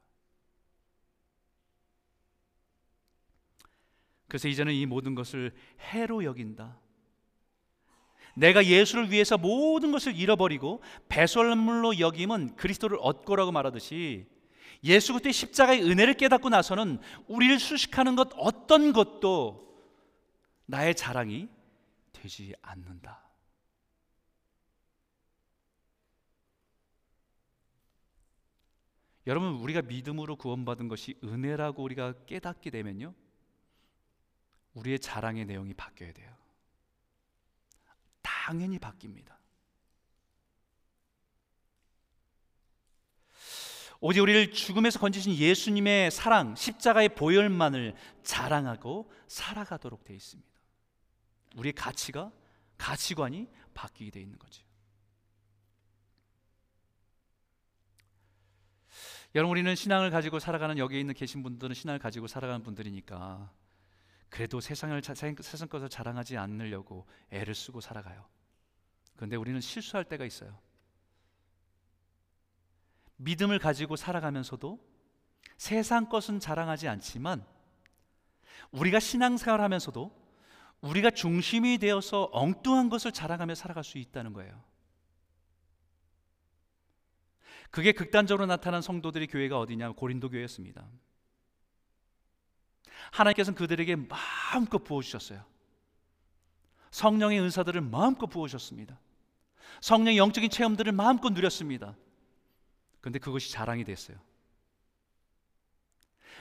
그래서 4.28 4.48
이제는 4.48 4.72
이 4.72 4.86
모든 4.86 5.14
것을 5.14 5.54
해로 5.92 6.24
여긴다. 6.24 6.80
내가 8.34 8.64
예수를 8.64 9.10
위해서 9.10 9.36
모든 9.36 9.92
것을 9.92 10.16
잃어버리고 10.16 10.82
배설물로 11.10 11.98
여김은 11.98 12.56
그리스도를 12.56 12.96
얻고라고 13.00 13.52
말하듯이 13.52 14.26
예수 14.84 15.12
그리스도의 15.12 15.32
십자가의 15.32 15.82
은혜를 15.82 16.14
깨닫고 16.14 16.48
나서는 16.48 17.00
우리를 17.28 17.58
수식하는 17.58 18.16
것 18.16 18.30
어떤 18.34 18.92
것도 18.92 19.62
나의 20.66 20.94
자랑이 20.94 21.48
되지 22.12 22.54
않는다. 22.62 23.22
여러분 29.26 29.54
우리가 29.54 29.82
믿음으로 29.82 30.36
구원받은 30.36 30.88
것이 30.88 31.16
은혜라고 31.22 31.82
우리가 31.84 32.24
깨닫게 32.26 32.70
되면요. 32.70 33.14
우리의 34.74 34.98
자랑의 34.98 35.44
내용이 35.44 35.74
바뀌어야 35.74 36.12
돼요. 36.12 36.34
당연히 38.20 38.78
바뀝니다. 38.78 39.41
오직 44.04 44.18
우리를 44.18 44.50
죽음에서 44.50 44.98
건지신 44.98 45.32
예수님의 45.32 46.10
사랑, 46.10 46.56
십자가의 46.56 47.10
보혈만을 47.10 47.94
자랑하고 48.24 49.08
살아가도록 49.28 50.02
되어 50.02 50.16
있습니다. 50.16 50.50
우리의 51.54 51.72
가치가 51.72 52.32
가치관이 52.76 53.48
바뀌게 53.74 54.10
되어 54.10 54.22
있는 54.22 54.36
거죠. 54.40 54.64
여러분 59.36 59.52
우리는 59.52 59.72
신앙을 59.72 60.10
가지고 60.10 60.40
살아가는 60.40 60.78
여기 60.78 60.98
있는 60.98 61.14
계신 61.14 61.44
분들은 61.44 61.72
신앙을 61.72 62.00
가지고 62.00 62.26
살아가는 62.26 62.60
분들이니까 62.64 63.52
그래도 64.28 64.60
세상을 64.60 65.00
세상 65.04 65.68
것을 65.68 65.88
자랑하지 65.88 66.36
않으려고 66.38 67.06
애를 67.30 67.54
쓰고 67.54 67.80
살아가요. 67.80 68.26
그런데 69.14 69.36
우리는 69.36 69.60
실수할 69.60 70.04
때가 70.04 70.24
있어요. 70.24 70.58
믿음을 73.16 73.58
가지고 73.58 73.96
살아가면서도 73.96 74.78
세상 75.56 76.08
것은 76.08 76.40
자랑하지 76.40 76.88
않지만 76.88 77.44
우리가 78.70 79.00
신앙생활 79.00 79.60
하면서도 79.60 80.10
우리가 80.80 81.10
중심이 81.10 81.78
되어서 81.78 82.28
엉뚱한 82.32 82.88
것을 82.88 83.12
자랑하며 83.12 83.54
살아갈 83.54 83.84
수 83.84 83.98
있다는 83.98 84.32
거예요. 84.32 84.62
그게 87.70 87.92
극단적으로 87.92 88.46
나타난 88.46 88.82
성도들의 88.82 89.28
교회가 89.28 89.58
어디냐? 89.58 89.92
고린도 89.92 90.30
교회였습니다. 90.30 90.86
하나님께서는 93.12 93.56
그들에게 93.56 93.96
마음껏 93.96 94.78
부어주셨어요. 94.78 95.44
성령의 96.90 97.40
은사들을 97.40 97.80
마음껏 97.80 98.26
부어주셨습니다. 98.26 98.98
성령의 99.80 100.18
영적인 100.18 100.50
체험들을 100.50 100.92
마음껏 100.92 101.30
누렸습니다. 101.30 101.96
그런데 103.02 103.18
그것이 103.18 103.52
자랑이 103.52 103.84
됐어요. 103.84 104.16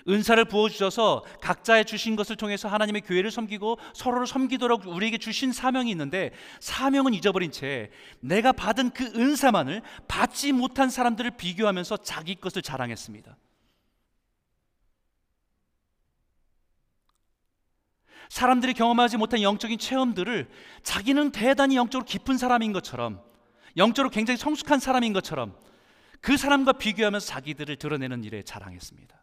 은사를 0.08 0.44
부어주셔서 0.46 1.26
각자의 1.42 1.86
주신 1.86 2.16
것을 2.16 2.36
통해서 2.36 2.68
하나님의 2.68 3.02
교회를 3.02 3.30
섬기고 3.30 3.78
서로를 3.94 4.26
섬기도록 4.26 4.88
우리에게 4.88 5.18
주신 5.18 5.52
사명이 5.52 5.92
있는데 5.92 6.32
사명은 6.60 7.14
잊어버린 7.14 7.52
채 7.52 7.92
내가 8.20 8.52
받은 8.52 8.92
그 8.92 9.06
은사만을 9.06 9.82
받지 10.08 10.54
못한 10.54 10.90
사람들을 10.90 11.32
비교하면서 11.32 11.98
자기 11.98 12.36
것을 12.36 12.62
자랑했습니다. 12.62 13.38
사람들이 18.30 18.74
경험하지 18.74 19.18
못한 19.18 19.42
영적인 19.42 19.78
체험들을 19.78 20.50
자기는 20.84 21.32
대단히 21.32 21.76
영적으로 21.76 22.06
깊은 22.06 22.38
사람인 22.38 22.72
것처럼 22.72 23.22
영적으로 23.78 24.10
굉장히 24.10 24.38
성숙한 24.38 24.80
사람인 24.80 25.12
것처럼 25.14 25.56
그 26.22 26.38
사람과 26.38 26.74
비교하면서 26.74 27.26
자기들을 27.26 27.76
드러내는 27.78 28.24
일에 28.24 28.44
자랑했습니다. 28.44 29.22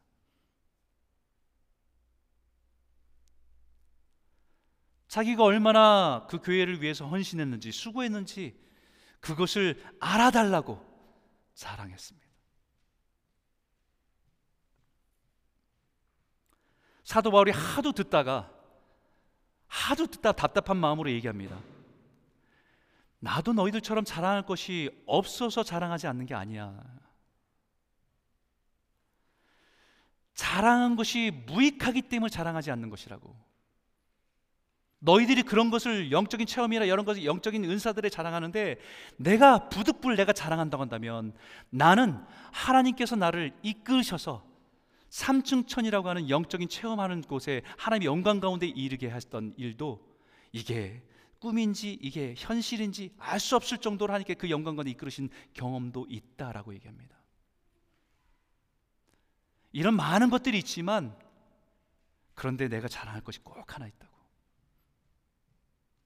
자기가 5.07 5.43
얼마나 5.43 6.27
그 6.29 6.41
교회를 6.41 6.83
위해서 6.83 7.07
헌신했는지 7.09 7.73
수고했는지 7.73 8.61
그것을 9.21 9.83
알아달라고 10.01 10.87
자랑했습니다. 11.55 12.29
사도 17.05 17.31
바울이 17.31 17.53
하도 17.53 17.93
듣다가 17.93 18.53
하도 19.67 20.07
듣다 20.07 20.33
답답한 20.33 20.77
마음으로 20.77 21.11
얘기합니다. 21.11 21.59
나도 23.21 23.53
너희들처럼 23.53 24.05
자랑할 24.05 24.47
것이 24.47 24.91
없어서 25.07 25.63
자랑하지 25.63 26.07
않는 26.07 26.27
게 26.27 26.35
아니야. 26.35 26.81
자랑한 30.35 30.95
것이 30.95 31.33
무익하기 31.47 32.03
때문에 32.03 32.31
자랑하지 32.31 32.71
않는 32.71 32.91
것이라고. 32.91 33.37
너희들이 35.01 35.43
그런 35.43 35.71
것을 35.71 36.11
영적인 36.11 36.47
체험이나 36.47 36.85
이런 36.85 37.05
것을 37.05 37.25
영적인 37.25 37.65
은사들에 37.65 38.09
자랑하는데 38.09 38.79
내가 39.17 39.69
부득불 39.69 40.17
내가 40.17 40.33
자랑한다고 40.33 40.83
한다면 40.83 41.35
나는 41.71 42.21
하나님께서 42.53 43.15
나를 43.15 43.53
이끄셔서 43.63 44.45
삼층천이라고 45.11 46.09
하는 46.09 46.29
영적인 46.29 46.69
체험하는 46.69 47.23
곳에 47.23 47.63
하나님의 47.77 48.07
영광 48.07 48.41
가운데 48.41 48.67
이르게 48.67 49.09
하셨던 49.09 49.55
일도 49.57 50.05
이게 50.53 51.03
꿈인지 51.39 51.99
이게 52.03 52.35
현실인지 52.37 53.15
알 53.19 53.39
수 53.39 53.57
없을 53.57 53.79
정도로 53.79 54.13
하나님께 54.13 54.35
그 54.35 54.51
영광 54.51 54.77
가운데 54.77 54.91
이끌으신 54.91 55.31
경험도 55.55 56.07
있다라고 56.09 56.75
얘기합니다. 56.75 57.17
이런 59.73 59.95
많은 59.95 60.31
것들이 60.31 60.59
있지만 60.59 61.17
그런데 62.35 62.69
내가 62.69 62.89
자랑할 62.89 63.21
것이 63.23 63.41
꼭 63.41 63.75
하나 63.75 63.87
있다고. 63.87 64.17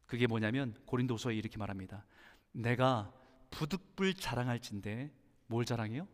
그게 0.06 0.26
뭐냐면 0.26 0.74
고린도서에 0.84 1.34
이렇게 1.34 1.56
말합니다. 1.56 2.04
내가 2.52 3.12
부득불 3.50 4.14
자랑할진데 4.14 5.10
뭘 5.46 5.64
자랑해요? 5.64 6.06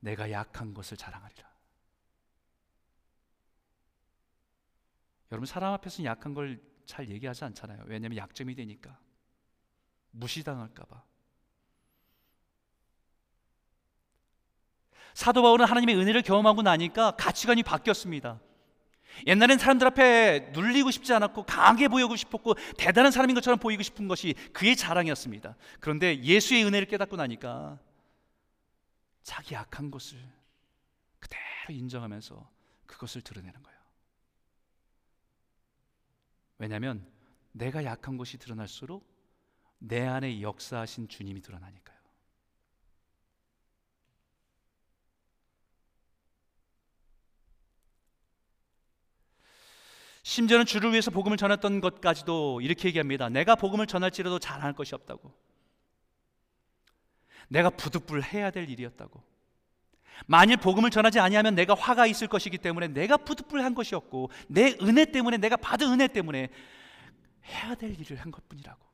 내가 0.00 0.30
약한 0.32 0.74
것을 0.74 0.96
자랑하리라. 0.96 1.52
여러분 5.30 5.46
사람 5.46 5.72
앞에서는 5.74 6.06
약한 6.06 6.34
걸 6.34 6.60
잘 6.86 7.08
얘기하지 7.08 7.44
않잖아요. 7.44 7.84
왜냐하면 7.86 8.16
약점이 8.16 8.54
되니까 8.54 8.98
무시당할까 10.10 10.84
봐. 10.84 11.04
사도 15.14 15.42
바울은 15.42 15.66
하나님의 15.66 15.96
은혜를 15.96 16.22
경험하고 16.22 16.62
나니까 16.62 17.12
가치관이 17.12 17.62
바뀌었습니다. 17.62 18.40
옛날엔 19.26 19.58
사람들 19.58 19.86
앞에 19.88 20.50
눌리고 20.52 20.90
싶지 20.90 21.12
않았고 21.12 21.44
강하게 21.44 21.88
보이고 21.88 22.16
싶었고 22.16 22.54
대단한 22.78 23.12
사람인 23.12 23.34
것처럼 23.34 23.58
보이고 23.58 23.82
싶은 23.82 24.08
것이 24.08 24.34
그의 24.52 24.74
자랑이었습니다. 24.74 25.54
그런데 25.80 26.22
예수의 26.22 26.64
은혜를 26.64 26.88
깨닫고 26.88 27.16
나니까 27.16 27.78
자기 29.22 29.54
약한 29.54 29.90
것을 29.90 30.18
그대로 31.20 31.40
인정하면서 31.68 32.50
그것을 32.86 33.20
드러내는 33.20 33.62
거예요. 33.62 33.81
왜냐하면 36.62 37.04
내가 37.50 37.82
약한 37.82 38.16
것이 38.16 38.38
드러날수록 38.38 39.04
내 39.80 40.06
안에 40.06 40.40
역사하신 40.42 41.08
주님이 41.08 41.40
드러나니까요. 41.40 41.98
심지어는 50.22 50.64
주를 50.64 50.92
위해서 50.92 51.10
복음을 51.10 51.36
전했던 51.36 51.80
것까지도 51.80 52.60
이렇게 52.60 52.86
얘기합니다. 52.86 53.28
내가 53.28 53.56
복음을 53.56 53.88
전할지라도 53.88 54.38
잘할 54.38 54.72
것이 54.72 54.94
없다고. 54.94 55.34
내가 57.48 57.70
부득불 57.70 58.22
해야 58.22 58.52
될 58.52 58.70
일이었다고. 58.70 59.31
만일 60.26 60.56
복음을 60.56 60.90
전하지 60.90 61.20
아니하면 61.20 61.54
내가 61.54 61.74
화가 61.74 62.06
있을 62.06 62.28
것이기 62.28 62.58
때문에 62.58 62.88
내가 62.88 63.16
부득불한 63.16 63.74
것이었고 63.74 64.30
내 64.48 64.76
은혜 64.82 65.04
때문에 65.04 65.36
내가 65.38 65.56
받은 65.56 65.90
은혜 65.90 66.08
때문에 66.08 66.48
해야 67.44 67.74
될 67.74 67.98
일을 67.98 68.18
한 68.18 68.30
것뿐이라고. 68.30 68.92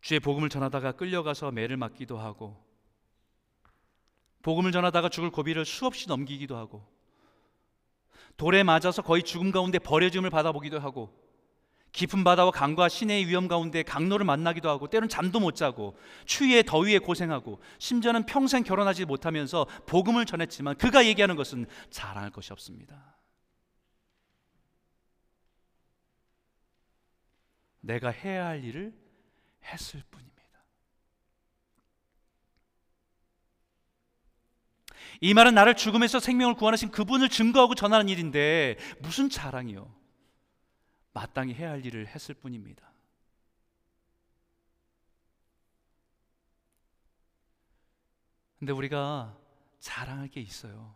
주의 0.00 0.20
복음을 0.20 0.48
전하다가 0.48 0.92
끌려가서 0.92 1.50
매를 1.50 1.76
맞기도 1.76 2.18
하고 2.18 2.56
복음을 4.42 4.72
전하다가 4.72 5.10
죽을 5.10 5.30
고비를 5.30 5.66
수없이 5.66 6.08
넘기기도 6.08 6.56
하고 6.56 6.86
돌에 8.38 8.62
맞아서 8.62 9.02
거의 9.02 9.22
죽음 9.22 9.50
가운데 9.50 9.78
버려짐을 9.78 10.30
받아보기도 10.30 10.78
하고 10.78 11.27
깊은 11.98 12.22
바다와 12.22 12.52
강과 12.52 12.88
시내의 12.88 13.26
위험 13.26 13.48
가운데 13.48 13.82
강로를 13.82 14.24
만나기도 14.24 14.70
하고 14.70 14.86
때론 14.86 15.08
잠도 15.08 15.40
못 15.40 15.56
자고 15.56 15.98
추위에 16.26 16.62
더위에 16.62 17.00
고생하고 17.00 17.60
심지어는 17.80 18.24
평생 18.24 18.62
결혼하지 18.62 19.04
못하면서 19.04 19.66
복음을 19.84 20.24
전했지만 20.24 20.76
그가 20.76 21.06
얘기하는 21.06 21.34
것은 21.34 21.66
자랑할 21.90 22.30
것이 22.30 22.52
없습니다. 22.52 23.16
내가 27.80 28.10
해야 28.10 28.46
할 28.46 28.62
일을 28.62 28.94
했을 29.64 30.00
뿐입니다. 30.08 30.38
이 35.20 35.34
말은 35.34 35.52
나를 35.52 35.74
죽음에서 35.74 36.20
생명을 36.20 36.54
구원하신 36.54 36.92
그분을 36.92 37.28
증거하고 37.28 37.74
전하는 37.74 38.08
일인데 38.08 38.76
무슨 39.00 39.28
자랑이요? 39.28 39.97
마땅히 41.18 41.52
해야 41.52 41.70
할 41.70 41.84
일을 41.84 42.06
했을 42.06 42.32
뿐입니다. 42.32 42.92
근데 48.56 48.72
우리가 48.72 49.36
자랑할 49.80 50.28
게 50.28 50.40
있어요. 50.40 50.94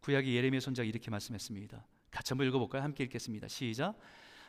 구약의 0.00 0.34
예레미야 0.34 0.60
선자가 0.60 0.86
이렇게 0.86 1.10
말씀했습니다. 1.10 1.84
같이 2.10 2.32
한번 2.32 2.46
읽어볼까요? 2.46 2.82
함께 2.82 3.04
읽겠습니다. 3.04 3.48
시작. 3.48 3.98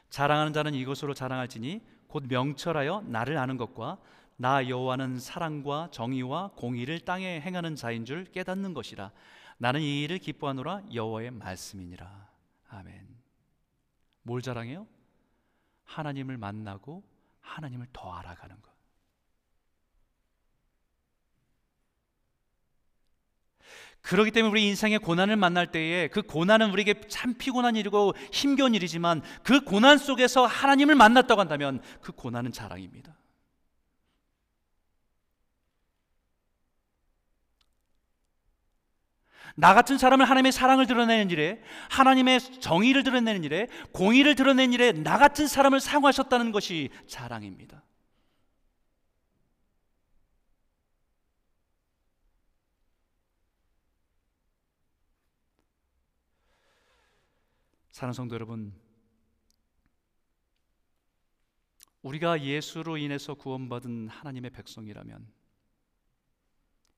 자랑하는 0.10 0.54
자는 0.54 0.74
이것으로 0.76 1.14
자랑할지니 1.14 1.82
곧 2.08 2.24
명철하여 2.28 3.02
나를 3.06 3.38
아는 3.38 3.58
것과 3.58 4.00
나 4.38 4.70
여호와는 4.70 5.20
사랑과 5.20 5.90
정의와 5.92 6.52
공의를 6.56 7.02
땅에 7.02 7.42
행하는 7.42 7.76
자인 7.76 8.06
줄 8.06 8.24
깨닫는 8.24 8.74
것이라. 8.74 9.12
나는 9.58 9.82
이 9.82 10.04
일을 10.04 10.20
기뻐하노라 10.20 10.84
여호와의 10.94 11.32
말씀이니라. 11.32 12.30
아멘. 12.70 13.19
뭘 14.24 14.42
자랑해요? 14.42 14.88
하나님을 15.86 16.38
만나고 16.38 17.04
하나님을 17.42 17.88
더 17.94 18.12
알아가는 18.14 18.62
것. 18.62 18.70
그렇기 24.02 24.32
때문에 24.32 24.52
우리 24.52 24.68
인생의 24.68 25.00
고난을 25.00 25.36
만날 25.36 25.72
때에 25.72 26.08
그 26.08 26.22
고난은 26.22 26.72
우리에게 26.72 27.02
참 27.10 27.36
피곤한 27.36 27.76
일이고 27.76 28.14
힘겨운 28.32 28.74
일이지만 28.74 29.22
그 29.44 29.62
고난 29.62 29.98
속에서 29.98 30.46
하나님을 30.46 30.96
만났다고 30.96 31.40
한다면 31.40 31.82
그 32.02 32.12
고난은 32.12 32.52
자랑입니다. 32.52 33.19
나 39.56 39.74
같은 39.74 39.98
사람을 39.98 40.26
하나님의 40.26 40.52
사랑을 40.52 40.88
드러내는 40.88 41.30
일에 41.32 41.62
하나님의 41.90 42.40
정의를 42.62 43.04
드러내는 43.04 43.44
일에 43.44 43.68
공의를 43.92 44.36
드러내는 44.36 44.74
일에 44.74 44.92
나 44.92 45.18
같은 45.18 45.48
사람을 45.48 45.80
사용하셨다는 45.80 46.52
것이 46.52 46.90
자랑입니다. 47.08 47.84
사랑 57.92 58.14
성도 58.14 58.34
여러분, 58.34 58.74
우리가 62.02 62.42
예수로 62.42 62.96
인해서 62.96 63.34
구원받은 63.34 64.08
하나님의 64.08 64.52
백성이라면 64.52 65.28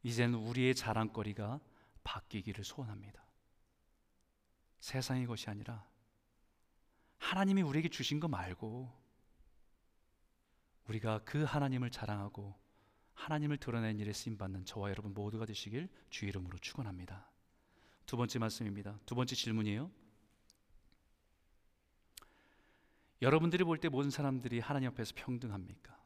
이제는 0.03 0.35
우리의 0.35 0.75
자랑거리가 0.75 1.59
바뀌기를 2.03 2.63
소원합니다. 2.63 3.23
세상의 4.79 5.27
것이 5.27 5.49
아니라 5.49 5.85
하나님이 7.17 7.61
우리에게 7.61 7.89
주신 7.89 8.19
거 8.19 8.27
말고 8.27 8.91
우리가 10.87 11.19
그 11.23 11.43
하나님을 11.43 11.91
자랑하고 11.91 12.59
하나님을 13.13 13.57
드러낸 13.57 13.99
일에 13.99 14.11
쓰임 14.13 14.37
받는 14.37 14.65
저와 14.65 14.89
여러분 14.89 15.13
모두가 15.13 15.45
되시길 15.45 15.87
주 16.09 16.25
이름으로 16.25 16.57
축원합니다. 16.57 17.29
두 18.07 18.17
번째 18.17 18.39
말씀입니다. 18.39 18.99
두 19.05 19.13
번째 19.15 19.35
질문이에요. 19.35 19.91
여러분들이 23.21 23.63
볼 23.63 23.77
때 23.77 23.87
모든 23.87 24.09
사람들이 24.09 24.59
하나님 24.59 24.89
앞에서 24.89 25.13
평등합니까? 25.15 26.00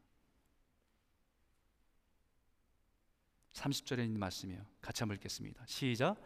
30절에 3.56 4.04
있는 4.04 4.20
말씀이에요. 4.20 4.60
같이 4.80 5.02
한번 5.02 5.16
읽겠습니다. 5.16 5.62
시작. 5.66 6.16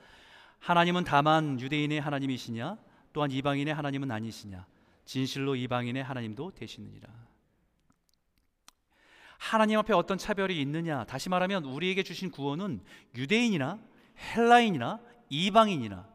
하나님은 0.59 1.05
다만 1.05 1.59
유대인의 1.61 2.01
하나님이시냐? 2.01 2.77
또한 3.13 3.31
이방인의 3.31 3.73
하나님은 3.75 4.11
아니시냐? 4.11 4.67
진실로 5.05 5.57
이방인의 5.57 6.03
하나님도 6.03 6.53
되시느니라. 6.53 7.09
하나님 9.39 9.79
앞에 9.79 9.95
어떤 9.95 10.19
차별이 10.19 10.61
있느냐? 10.61 11.05
다시 11.05 11.29
말하면 11.29 11.65
우리에게 11.65 12.03
주신 12.03 12.31
구원은 12.31 12.83
유대인이나 13.17 13.81
헬라인이나 14.37 15.01
이방인이나 15.31 16.07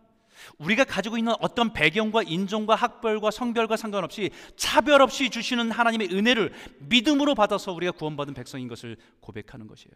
우리가 0.60 0.84
가지고 0.84 1.18
있는 1.18 1.34
어떤 1.40 1.74
배경과 1.74 2.22
인종과 2.24 2.76
학벌과 2.76 3.32
성별과 3.32 3.78
상관없이 3.78 4.30
차별 4.58 5.02
없이 5.02 5.30
주시는 5.30 5.72
하나님의 5.72 6.10
은혜를 6.14 6.54
믿음으로 6.80 7.36
받아서 7.36 7.72
우리가 7.72 7.94
구원받은 7.94 8.34
백성인 8.34 8.68
것을 8.68 8.98
고백하는 9.22 9.66
것이에요. 9.66 9.96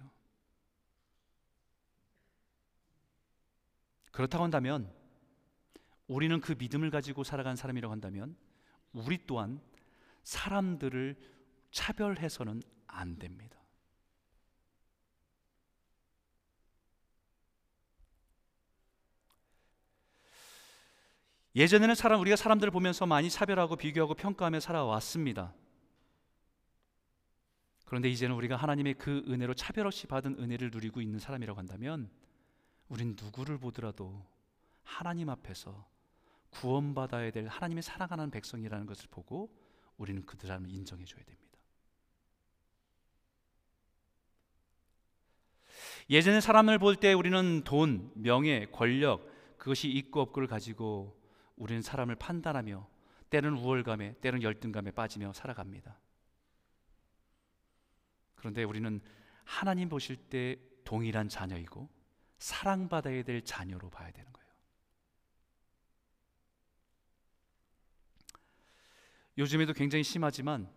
그렇다고 4.20 4.44
한다면 4.44 4.92
우리는 6.08 6.42
그 6.42 6.54
믿음을 6.60 6.90
가지고 6.90 7.24
살아간 7.24 7.56
사람이라고 7.56 7.90
한다면 7.90 8.36
우리 8.92 9.26
또한 9.26 9.62
사람들을 10.24 11.16
차별해서는 11.72 12.62
안 12.88 13.18
됩니다. 13.18 13.58
예전에는 21.56 21.96
사람 21.96 22.20
우리가 22.20 22.36
사람들을 22.36 22.72
보면서 22.72 23.06
많이 23.06 23.30
차별하고 23.30 23.78
비교하고 23.78 24.16
평가하며 24.16 24.60
살아왔습니다. 24.60 25.54
그런데 27.86 28.10
이제는 28.10 28.36
우리가 28.36 28.58
하나님의 28.58 28.96
그 28.96 29.24
은혜로 29.30 29.54
차별 29.54 29.88
없이 29.88 30.08
받은 30.08 30.40
은혜를 30.40 30.72
누리고 30.72 31.00
있는 31.00 31.20
사람이라고 31.20 31.58
한다면 31.58 32.10
우린 32.90 33.16
누구를 33.20 33.58
보더라도 33.58 34.26
하나님 34.84 35.30
앞에서 35.30 35.88
구원받아야 36.50 37.32
될 37.32 37.48
하나님의 37.48 37.84
사랑하는 37.84 38.32
백성이라는 38.32 38.86
것을 38.88 39.08
보고 39.12 39.56
우리는 39.98 40.26
그 40.26 40.38
사람을 40.38 40.72
인정해 40.72 41.06
줘야 41.06 41.24
됩니다. 41.24 41.40
예전에 46.10 46.42
사람을 46.42 46.80
볼 46.80 46.96
때 46.96 47.14
우리는 47.14 47.64
돈, 47.64 48.12
명예, 48.16 48.66
권력 48.72 49.30
그것이 49.58 49.88
있고 49.90 50.22
없고를 50.22 50.48
가지고 50.48 51.16
우리는 51.56 51.84
사람을 51.84 52.16
판단하며 52.16 52.88
때로는 53.30 53.60
우월감에 53.60 54.16
때로는 54.22 54.42
열등감에 54.42 54.92
빠지며 54.92 55.34
살아갑니다. 55.34 56.00
그런데 58.34 58.64
우리는 58.64 59.02
하나님 59.44 59.90
보실 59.90 60.16
때 60.16 60.58
동일한 60.84 61.30
자녀이고 61.30 61.99
사랑받아야 62.40 63.24
될 63.24 63.44
자녀로 63.44 63.90
봐야 63.90 64.12
되는 64.12 64.32
거예요. 64.32 64.50
요즘에도 69.38 69.74
굉장히 69.74 70.04
심하지만 70.04 70.70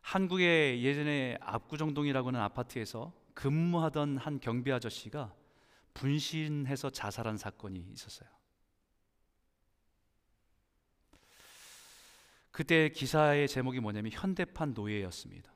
한국의 0.00 0.84
예전에 0.84 1.38
압구정동이라고 1.40 2.28
하는 2.28 2.40
아파트에서 2.40 3.12
근무하던 3.34 4.18
한 4.18 4.40
경비 4.40 4.72
아저씨가 4.72 5.34
분신해서 5.94 6.90
자살한 6.90 7.36
사건이 7.36 7.78
있었어요. 7.92 8.28
그때 12.50 12.88
기사의 12.88 13.48
제목이 13.48 13.80
뭐냐면 13.80 14.12
현대판 14.12 14.74
노예였습니다. 14.74 15.52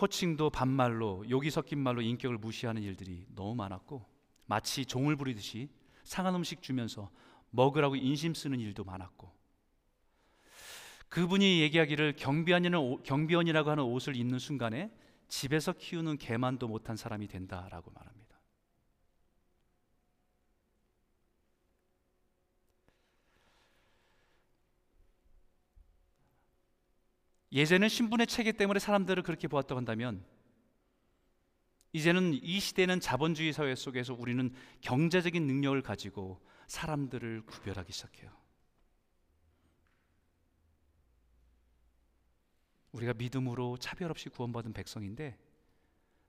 호칭도 0.00 0.50
반말로 0.50 1.24
욕이 1.30 1.50
섞인 1.50 1.78
말로 1.78 2.02
인격을 2.02 2.38
무시하는 2.38 2.82
일들이 2.82 3.26
너무 3.34 3.54
많았고 3.54 4.04
마치 4.46 4.84
종을 4.84 5.16
부리듯이 5.16 5.70
상한 6.04 6.34
음식 6.34 6.62
주면서 6.62 7.10
먹으라고 7.50 7.96
인심 7.96 8.34
쓰는 8.34 8.60
일도 8.60 8.84
많았고 8.84 9.34
그분이 11.08 11.60
얘기하기를 11.62 12.16
경비원이라고 12.16 13.70
하는 13.70 13.84
옷을 13.84 14.16
입는 14.16 14.38
순간에 14.38 14.90
집에서 15.28 15.72
키우는 15.72 16.18
개만도 16.18 16.68
못한 16.68 16.96
사람이 16.96 17.26
된다라고 17.28 17.90
말합니다. 17.90 18.25
예전엔 27.56 27.88
신분의 27.88 28.26
체계 28.26 28.52
때문에 28.52 28.78
사람들을 28.78 29.22
그렇게 29.22 29.48
보았다고 29.48 29.78
한다면 29.78 30.22
이제는 31.94 32.34
이 32.34 32.60
시대는 32.60 33.00
자본주의 33.00 33.50
사회 33.54 33.74
속에서 33.74 34.12
우리는 34.12 34.54
경제적인 34.82 35.46
능력을 35.46 35.80
가지고 35.80 36.38
사람들을 36.66 37.46
구별하기 37.46 37.90
시작해요. 37.90 38.30
우리가 42.92 43.14
믿음으로 43.14 43.78
차별 43.78 44.10
없이 44.10 44.28
구원받은 44.28 44.74
백성인데 44.74 45.38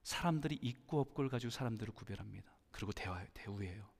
사람들이 0.04 0.58
있고 0.62 1.00
없고를 1.00 1.28
가지고 1.28 1.50
사람들을 1.50 1.92
구별합니다. 1.92 2.50
그리고 2.70 2.92
대화 2.92 3.22
대우해요. 3.34 3.97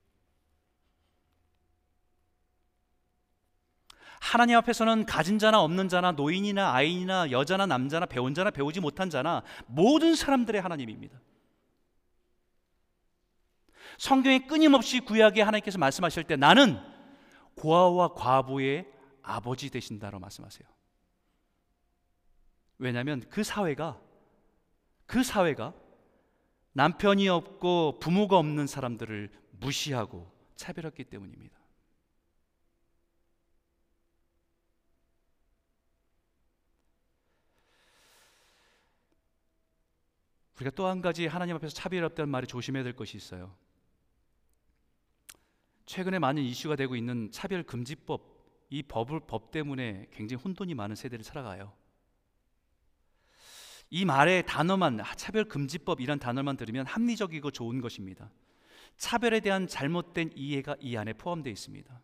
하나님 4.20 4.57
앞에서는 4.57 5.07
가진 5.07 5.38
자나 5.38 5.61
없는 5.61 5.88
자나 5.88 6.12
노인이나 6.12 6.72
아이나 6.72 7.31
여자나 7.31 7.66
남자나 7.66 8.07
배운 8.07 8.35
자나 8.35 8.50
배우지 8.50 8.81
못한 8.81 9.11
자나 9.11 9.42
모든 9.66 10.14
사람들의 10.14 10.61
하나님입니다. 10.61 11.20
성경에 13.98 14.40
끊임없이 14.40 15.00
구약에 15.00 15.42
하나님께서 15.42 15.78
말씀하실 15.78 16.24
때 16.24 16.37
나는 16.37 16.81
고아와 17.57 18.14
과부의 18.14 18.87
아버지 19.22 19.70
되신다고 19.70 20.18
말씀하세요. 20.18 20.68
왜냐하면 22.78 23.24
그 23.28 23.42
사회가 23.42 24.00
그 25.07 25.24
사회가 25.24 25.74
남편이 26.72 27.28
없고 27.28 27.98
부모가 27.98 28.38
없는 28.38 28.68
사람들을 28.68 29.33
무시하고 29.50 30.31
차별했기 30.54 31.04
때문입니다. 31.04 31.59
우리가 40.59 40.71
또 40.75 40.87
한 40.88 41.01
가지 41.01 41.27
하나님 41.27 41.55
앞에서 41.57 41.73
차별없다는 41.75 42.29
말이 42.29 42.47
조심해야 42.47 42.83
될 42.83 42.94
것이 42.94 43.16
있어요. 43.16 43.55
최근에 45.87 46.18
많은 46.18 46.42
이슈가 46.42 46.77
되고 46.77 46.97
있는 46.97 47.31
차별 47.31 47.62
금지법 47.62 48.37
이 48.71 48.83
법을 48.83 49.21
법 49.21 49.51
때문에 49.51 50.09
굉장히 50.12 50.42
혼돈이 50.42 50.75
많은 50.75 50.97
세대를 50.97 51.25
살아가요. 51.25 51.73
이 53.90 54.05
말의 54.05 54.44
단어만 54.44 55.03
차별 55.16 55.44
금지법이란 55.44 56.18
단어만 56.18 56.57
들으면 56.57 56.85
합리적이고 56.85 57.51
좋은 57.53 57.81
것입니다. 57.81 58.31
차별에 58.99 59.40
대한 59.40 59.66
잘못된 59.66 60.33
이해가 60.35 60.77
이 60.81 60.97
안에 60.97 61.14
포함되어 61.14 61.51
있습니다. 61.53 62.03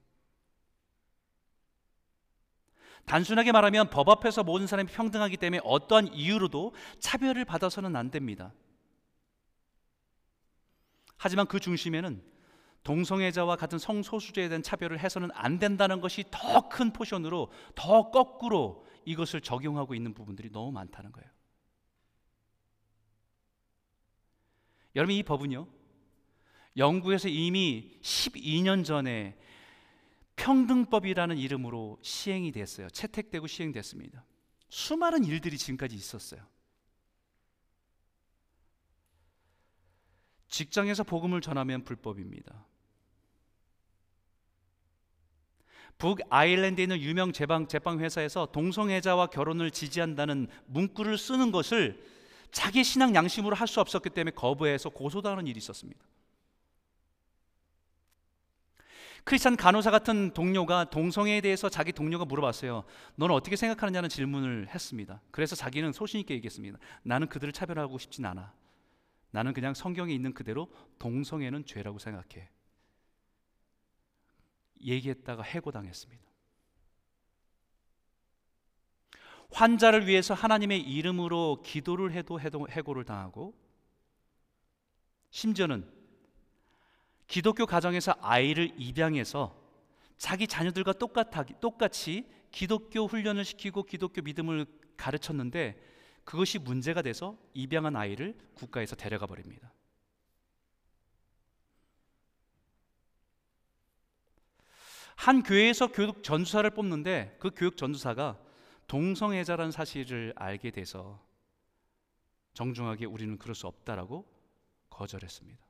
단순하게 3.07 3.53
말하면 3.53 3.91
법 3.91 4.09
앞에서 4.09 4.43
모든 4.43 4.67
사람이 4.67 4.91
평등하기 4.91 5.37
때문에 5.37 5.61
어떠한 5.65 6.15
이유로도 6.15 6.75
차별을 7.01 7.45
받아서는 7.45 7.97
안 7.97 8.11
됩니다. 8.11 8.53
하지만 11.17 11.47
그 11.47 11.61
중심에는 11.61 12.23
동성애자와 12.83 13.57
같은 13.57 13.79
성소수자에 13.79 14.49
대한 14.49 14.63
차별을 14.63 14.99
해서는 14.99 15.31
안 15.33 15.59
된다는 15.59 16.01
것이 16.01 16.25
더 16.31 16.69
큰 16.69 16.93
포션으로 16.93 17.51
더 17.75 18.11
거꾸로 18.11 18.85
이것을 19.05 19.41
적용하고 19.41 19.95
있는 19.95 20.13
부분들이 20.13 20.51
너무 20.51 20.73
많다는 20.73 21.13
거예요. 21.13 21.31
여러분 24.97 25.15
이 25.15 25.23
법은요. 25.23 25.67
영국에서 26.77 27.29
이미 27.29 27.99
12년 28.03 28.85
전에 28.85 29.39
평등법이라는 30.37 31.39
이름으로 31.39 31.99
시행이 32.03 32.53
됐어요. 32.53 32.89
채택되고 32.91 33.47
시행됐습니다. 33.47 34.25
수많은 34.69 35.25
일들이 35.25 35.57
지금까지 35.57 35.95
있었어요. 35.95 36.41
직장에서 40.49 41.03
복음을 41.05 41.41
전하면 41.41 41.85
불법입니다. 41.85 42.67
북 45.99 46.19
아일랜드에 46.29 46.85
있는 46.85 47.01
유명 47.01 47.33
제방 47.33 47.67
제빵 47.69 48.01
회사에서 48.01 48.47
동성애자와 48.47 49.29
결혼을 49.29 49.71
지지한다는 49.71 50.49
문구를 50.67 51.19
쓰는 51.19 51.53
것을 51.53 52.05
자기 52.51 52.85
신앙 52.85 53.15
양심으로 53.15 53.57
할 53.57 53.67
수 53.67 53.81
없었기 53.81 54.11
때문에 54.11 54.33
거부해서 54.35 54.91
고소당하는 54.91 55.47
일이 55.47 55.59
있었습니다. 55.59 56.01
크리스찬 59.25 59.57
간호사 59.57 59.91
같은 59.91 60.33
동료가 60.35 60.91
동성애에 60.91 61.41
대해서 61.41 61.71
자기 61.71 61.93
동료가 61.93 62.27
물어봤어요. 62.27 62.85
너는 63.17 63.35
어떻게 63.35 63.57
생각하느냐는 63.57 64.11
질문을 64.11 64.69
했습니다. 64.69 65.23
그래서 65.31 65.57
자기는 65.57 65.93
소신 65.93 66.21
있게 66.21 66.35
얘기했습니다. 66.35 66.79
나는 67.03 67.29
그들을 67.29 67.53
차별하고 67.53 67.99
싶진 67.99 68.27
않아. 68.27 68.53
나는 69.31 69.55
그냥 69.55 69.73
성경에 69.73 70.13
있는 70.13 70.35
그대로 70.35 70.71
동성애는 70.99 71.65
죄라고 71.65 71.99
생각해. 71.99 72.51
얘기했다가 74.83 75.43
해고당했습니다. 75.43 76.23
환자를 79.53 80.07
위해서 80.07 80.35
하나님의 80.35 80.81
이름으로 80.83 81.63
기도를 81.65 82.13
해도 82.13 82.39
해고를 82.41 83.05
당하고 83.05 83.55
심지어는 85.31 85.94
기독교 87.35 87.67
가정에서 87.67 88.15
아이를 88.21 88.73
입양해서 88.79 89.61
자기 90.19 90.47
자녀들과 90.47 90.93
똑같아, 90.93 91.43
똑같이 91.61 92.31
기독교 92.53 93.07
훈련을 93.07 93.45
시키고 93.45 93.83
기독교 93.83 94.23
믿음을 94.23 94.67
가르쳤는데 94.97 95.77
그것이 96.23 96.61
문제가 96.61 97.03
돼서 97.03 97.37
입양한 97.53 97.97
아이를 97.97 98.39
국가에서 98.55 98.95
데려가 98.95 99.27
버립니다. 99.27 99.73
한 105.17 105.43
교회에서 105.43 105.89
교육 105.89 106.23
전수사를 106.23 106.71
뽑는데 106.71 107.37
그 107.41 107.51
교육 107.51 107.77
전수사가 107.77 108.39
동성애자라는 108.87 109.73
사실을 109.73 110.35
알게 110.37 110.71
돼서 110.71 111.21
정중하게 112.53 113.07
우리는 113.07 113.37
그럴 113.39 113.57
수 113.57 113.67
없다라고 113.67 114.25
거절했습니다. 114.89 115.64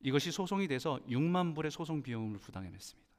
이것이 0.00 0.32
소송이 0.32 0.66
돼서 0.68 0.98
6만 1.08 1.54
불의 1.54 1.70
소송 1.70 2.02
비용을 2.02 2.38
부담했습니다. 2.38 3.10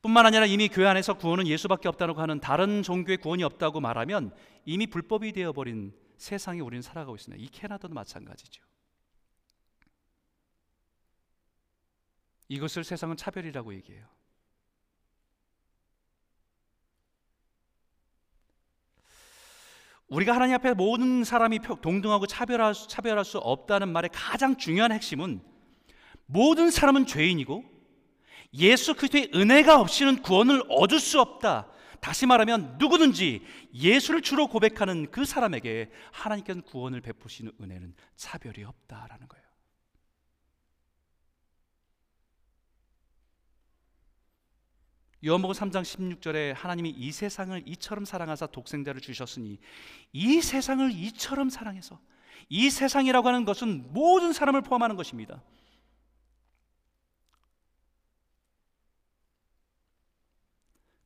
뿐만 0.00 0.26
아니라 0.26 0.46
이미 0.46 0.68
교회 0.68 0.86
안에서 0.86 1.14
구원은 1.14 1.46
예수밖에 1.46 1.88
없다고 1.88 2.20
하는 2.20 2.40
다른 2.40 2.82
종교의 2.82 3.18
구원이 3.18 3.42
없다고 3.42 3.80
말하면 3.80 4.34
이미 4.64 4.86
불법이 4.86 5.32
되어버린 5.32 5.92
세상에 6.16 6.60
우리는 6.60 6.82
살아가고 6.82 7.16
있습니다. 7.16 7.42
이 7.42 7.48
캐나다도 7.48 7.94
마찬가지죠. 7.94 8.62
이것을 12.48 12.84
세상은 12.84 13.16
차별이라고 13.16 13.74
얘기해요. 13.74 14.06
우리가 20.08 20.34
하나님 20.34 20.54
앞에 20.54 20.74
모든 20.74 21.22
사람이 21.24 21.60
동등하고 21.82 22.26
차별할 22.26 22.74
수, 22.74 22.88
차별할 22.88 23.24
수 23.24 23.38
없다는 23.38 23.88
말의 23.88 24.10
가장 24.12 24.56
중요한 24.56 24.92
핵심은 24.92 25.40
모든 26.26 26.70
사람은 26.70 27.06
죄인이고 27.06 27.64
예수 28.54 28.94
그리스도의 28.94 29.30
은혜가 29.34 29.80
없이는 29.80 30.22
구원을 30.22 30.62
얻을 30.68 30.98
수 30.98 31.20
없다. 31.20 31.68
다시 32.00 32.26
말하면 32.26 32.76
누구든지 32.78 33.42
예수를 33.74 34.22
주로 34.22 34.46
고백하는 34.46 35.10
그 35.10 35.24
사람에게 35.24 35.90
하나님께서 36.12 36.60
구원을 36.62 37.00
베푸시는 37.00 37.52
은혜는 37.60 37.94
차별이 38.16 38.64
없다라는 38.64 39.28
거예요. 39.28 39.47
요한복음 45.24 45.52
3장 45.52 45.82
16절에 45.82 46.54
하나님이 46.54 46.90
이 46.90 47.10
세상을 47.10 47.62
이처럼 47.66 48.04
사랑하사 48.04 48.46
독생자를 48.46 49.00
주셨으니 49.00 49.58
이 50.12 50.40
세상을 50.40 50.92
이처럼 50.92 51.50
사랑해서 51.50 52.00
이 52.48 52.70
세상이라고 52.70 53.26
하는 53.26 53.44
것은 53.44 53.92
모든 53.92 54.32
사람을 54.32 54.62
포함하는 54.62 54.94
것입니다. 54.94 55.42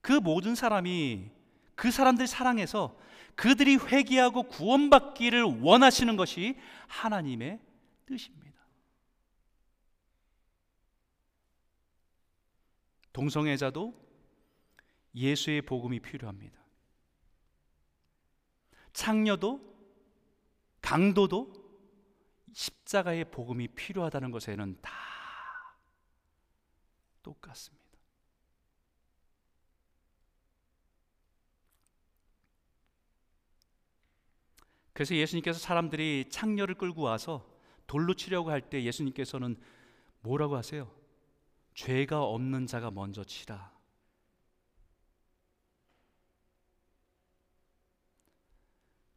그 0.03 0.13
모든 0.13 0.55
사람이 0.55 1.31
그 1.75 1.91
사람들 1.91 2.27
사랑해서 2.27 2.99
그들이 3.35 3.77
회개하고 3.77 4.43
구원받기를 4.45 5.43
원하시는 5.63 6.17
것이 6.17 6.59
하나님의 6.87 7.61
뜻입니다. 8.05 8.61
동성애자도 13.13 14.02
예수의 15.15 15.63
복음이 15.63 16.01
필요합니다. 16.01 16.61
창녀도 18.93 19.73
강도도 20.81 21.53
십자가의 22.53 23.31
복음이 23.31 23.69
필요하다는 23.69 24.31
것에는 24.31 24.79
다 24.83 24.91
똑같습니다. 27.23 27.83
그래서 34.93 35.15
예수님께서 35.15 35.59
사람들이 35.59 36.27
창녀를 36.31 36.75
끌고 36.75 37.03
와서 37.03 37.49
돌로 37.87 38.15
치려고 38.15 38.51
할 38.51 38.61
때 38.61 38.83
예수님께서는 38.85 39.57
뭐라고 40.21 40.57
하세요? 40.57 40.91
죄가 41.75 42.23
없는 42.23 42.67
자가 42.67 42.91
먼저 42.91 43.25
치라. 43.25 43.73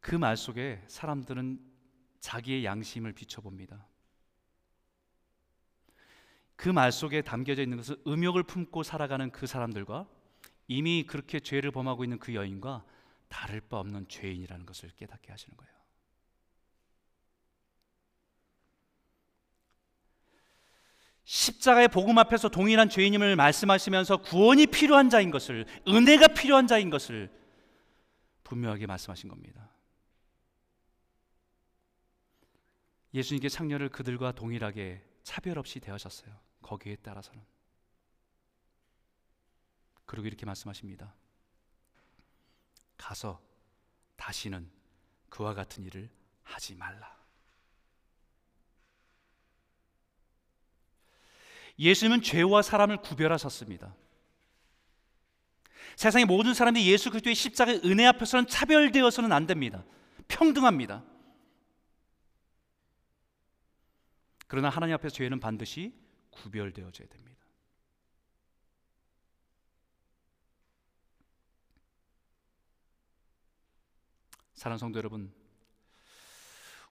그 0.06 0.18
말 0.20 0.38
속에 0.38 0.84
사람들은 0.86 1.60
자기의 2.20 2.64
양심을 2.64 3.14
비춰봅니다. 3.14 3.88
그 6.56 6.70
말 6.70 6.92
속에 6.92 7.24
담겨져 7.24 7.64
있는 7.64 7.78
것은 7.78 7.96
음욕을 8.06 8.44
품고 8.44 8.84
살아가는 8.84 9.32
그 9.32 9.48
사람들과 9.48 10.08
이미 10.68 11.06
그렇게 11.08 11.40
죄를 11.40 11.72
범하고 11.72 12.04
있는 12.04 12.20
그 12.20 12.36
여인과 12.36 12.86
다를 13.30 13.62
바 13.62 13.80
없는 13.80 14.08
죄인이라는 14.08 14.68
것을 14.68 14.92
깨닫게 14.92 15.32
하시는 15.32 15.58
거예요. 15.58 15.74
십자가의 21.24 21.88
복음 21.88 22.20
앞에서 22.20 22.50
동일한 22.50 22.90
죄인임을 22.90 23.36
말씀하시면서 23.36 24.18
구원이 24.18 24.68
필요한 24.68 25.10
자인 25.10 25.32
것을 25.32 25.66
은혜가 25.88 26.28
필요한 26.28 26.68
자인 26.68 26.92
것을 26.92 27.32
분명하게 28.44 28.86
말씀하신 28.86 29.30
겁니다. 29.30 29.75
예수님께 33.16 33.48
창녀를 33.48 33.88
그들과 33.90 34.34
동일하게 34.34 35.02
차별 35.24 35.58
없이 35.58 35.80
대하셨어요. 35.80 36.38
거기에 36.62 36.98
따라서는. 36.98 37.42
그리고 40.06 40.28
이렇게 40.28 40.46
말씀하십니다. 40.46 41.16
가서 42.98 43.42
다시는 44.18 44.70
그와 45.30 45.54
같은 45.54 45.86
일을 45.86 46.10
하지 46.44 46.76
말라. 46.76 47.16
예수님은 51.80 52.22
죄와 52.22 52.62
사람을 52.62 52.98
구별하셨습니다. 52.98 53.96
세상의 55.96 56.26
모든 56.26 56.54
사람들이 56.54 56.92
예수 56.92 57.10
그리스도의 57.10 57.36
십자가의 57.36 57.82
은혜 57.86 58.06
앞에서는 58.08 58.48
차별되어서는 58.48 59.32
안 59.32 59.48
됩니다. 59.48 59.86
평등합니다. 60.28 61.15
그러나 64.56 64.70
하나님 64.70 64.96
앞에서 64.96 65.14
죄는 65.14 65.42
반드시 65.42 65.94
구별되어져야 66.32 67.10
됩니다. 67.10 67.46
사랑하는 74.54 74.78
성도 74.78 74.98
여러분, 74.98 75.34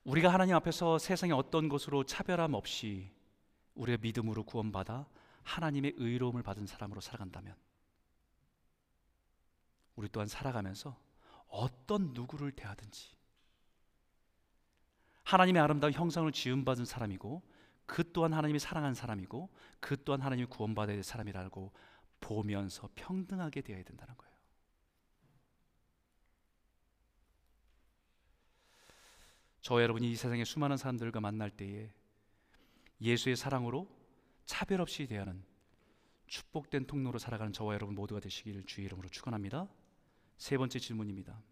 우리가 0.04 0.30
하나님 0.30 0.54
앞에서 0.56 0.98
세상의 0.98 1.34
어떤 1.34 1.70
것으로 1.70 2.04
차별함 2.04 2.52
없이 2.52 3.10
우리의 3.76 3.96
믿음으로 4.02 4.44
구원받아 4.44 5.08
하나님의 5.44 5.94
의로움을 5.96 6.42
받은 6.42 6.66
사람으로 6.66 7.00
살아간다면 7.00 7.56
우리 9.96 10.10
또한 10.10 10.28
살아가면서 10.28 11.00
어떤 11.48 12.12
누구를 12.12 12.52
대하든지 12.52 13.16
하나님의 15.22 15.62
아름다운 15.62 15.94
형상을 15.94 16.30
지음받은 16.30 16.84
사람이고 16.84 17.53
그 17.86 18.12
또한 18.12 18.32
하나님이 18.32 18.58
사랑한 18.58 18.94
사람이고 18.94 19.50
그 19.80 20.02
또한 20.04 20.20
하나님이 20.20 20.46
구원받아야 20.48 20.96
될 20.96 21.02
사람이라고 21.02 21.72
보면서 22.20 22.88
평등하게 22.94 23.60
되어야 23.60 23.82
된다는 23.82 24.16
거예요. 24.16 24.34
저 29.60 29.82
여러분이 29.82 30.10
이 30.10 30.16
세상의 30.16 30.44
수많은 30.44 30.76
사람들과 30.76 31.20
만날 31.20 31.50
때에 31.50 31.90
예수의 33.00 33.36
사랑으로 33.36 33.88
차별 34.44 34.80
없이 34.80 35.06
대하는 35.06 35.42
축복된 36.26 36.86
통로로 36.86 37.18
살아가는 37.18 37.52
저와 37.52 37.74
여러분 37.74 37.94
모두가 37.94 38.20
되시기를 38.20 38.64
주의 38.64 38.86
이름으로 38.86 39.08
축원합니다. 39.08 39.68
세 40.36 40.58
번째 40.58 40.78
질문입니다. 40.78 41.42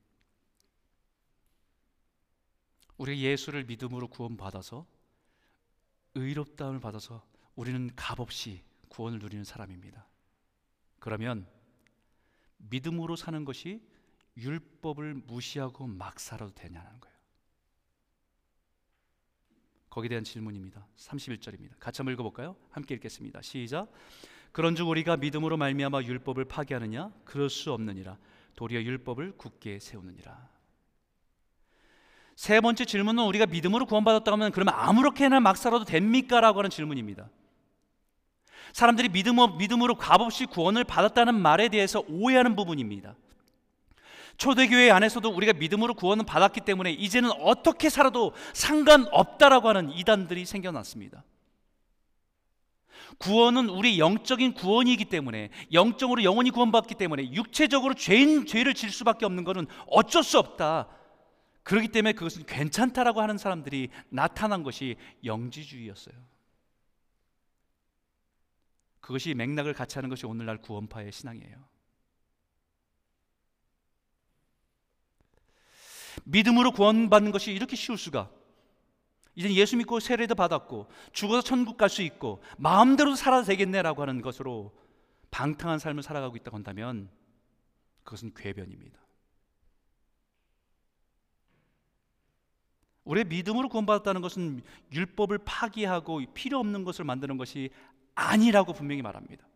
우리 2.98 3.22
예수를 3.22 3.64
믿음으로 3.64 4.09
구원받아서 4.09 4.86
의롭다움을 6.14 6.80
받아서 6.80 7.24
우리는 7.54 7.90
값없이 7.96 8.62
구원을 8.88 9.18
누리는 9.18 9.44
사람입니다. 9.44 10.06
그러면 10.98 11.46
믿음으로 12.58 13.16
사는 13.16 13.44
것이 13.44 13.82
율법을 14.36 15.14
무시하고 15.14 15.86
막 15.86 16.20
살아도 16.20 16.54
되냐는 16.54 16.88
거예요. 17.00 17.12
거기에 19.90 20.08
대한 20.08 20.24
질문입니다. 20.24 20.86
31절입니다. 20.96 21.78
같이 21.78 21.98
한번 21.98 22.14
읽어 22.14 22.22
볼까요? 22.22 22.56
함께 22.70 22.94
읽겠습니다. 22.94 23.42
시작. 23.42 23.92
그런즉 24.52 24.88
우리가 24.88 25.18
믿음으로 25.18 25.56
말미암아 25.56 26.02
율법을 26.02 26.46
파기하느냐? 26.46 27.12
그럴 27.24 27.50
수 27.50 27.72
없느니라. 27.72 28.18
도리어 28.56 28.82
율법을 28.82 29.36
굳게 29.36 29.78
세우느니라. 29.80 30.50
세 32.36 32.60
번째 32.60 32.84
질문은 32.84 33.24
우리가 33.24 33.46
믿음으로 33.46 33.86
구원받았다 33.86 34.32
하면 34.32 34.52
그러면 34.52 34.74
아무렇게나 34.74 35.40
막 35.40 35.56
살아도 35.56 35.84
됩니까?라고 35.84 36.58
하는 36.58 36.70
질문입니다. 36.70 37.28
사람들이 38.72 39.10
믿음, 39.10 39.36
믿음으로 39.58 39.96
값없이 39.96 40.46
구원을 40.46 40.84
받았다는 40.84 41.34
말에 41.34 41.68
대해서 41.68 42.02
오해하는 42.08 42.56
부분입니다. 42.56 43.14
초대교회 44.38 44.90
안에서도 44.90 45.28
우리가 45.28 45.52
믿음으로 45.52 45.94
구원을 45.94 46.24
받았기 46.24 46.62
때문에 46.62 46.90
이제는 46.92 47.30
어떻게 47.32 47.90
살아도 47.90 48.32
상관없다라고 48.54 49.68
하는 49.68 49.90
이단들이 49.92 50.46
생겨났습니다. 50.46 51.22
구원은 53.18 53.68
우리 53.68 53.98
영적인 53.98 54.54
구원이기 54.54 55.04
때문에 55.04 55.50
영적으로 55.72 56.24
영원히 56.24 56.50
구원받기 56.50 56.94
때문에 56.94 57.32
육체적으로 57.32 57.94
죄인 57.94 58.46
죄를 58.46 58.72
질 58.72 58.90
수밖에 58.90 59.26
없는 59.26 59.44
것은 59.44 59.66
어쩔 59.86 60.24
수 60.24 60.38
없다. 60.38 60.88
그렇기 61.62 61.88
때문에 61.88 62.12
그것은 62.12 62.44
괜찮다라고 62.44 63.20
하는 63.20 63.38
사람들이 63.38 63.90
나타난 64.08 64.62
것이 64.62 64.96
영지주의였어요. 65.24 66.14
그것이 69.00 69.34
맥락을 69.34 69.74
같이 69.74 69.96
하는 69.96 70.08
것이 70.10 70.26
오늘날 70.26 70.58
구원파의 70.58 71.12
신앙이에요. 71.12 71.72
믿음으로 76.24 76.72
구원받는 76.72 77.32
것이 77.32 77.52
이렇게 77.52 77.76
쉬울 77.76 77.98
수가. 77.98 78.30
이제 79.34 79.52
예수 79.54 79.76
믿고 79.76 79.98
세례도 79.98 80.34
받았고 80.34 80.88
죽어서 81.12 81.42
천국 81.42 81.76
갈 81.78 81.88
수 81.88 82.02
있고 82.02 82.42
마음대로 82.58 83.14
살아도 83.14 83.46
되겠네라고 83.46 84.02
하는 84.02 84.20
것으로 84.20 84.76
방탕한 85.30 85.78
삶을 85.78 86.02
살아가고 86.02 86.36
있다고 86.36 86.56
한다면 86.56 87.10
그것은 88.04 88.34
궤변입니다. 88.34 89.01
우리의 93.05 93.24
믿음으로 93.24 93.68
구원받았다는 93.68 94.20
것은 94.20 94.62
율법을 94.92 95.38
파기하고 95.38 96.22
필요 96.34 96.59
없는 96.59 96.84
것을 96.84 97.05
만드는 97.05 97.36
것이 97.36 97.70
아니라고 98.14 98.72
분명히 98.72 99.03
말합니다. 99.03 99.46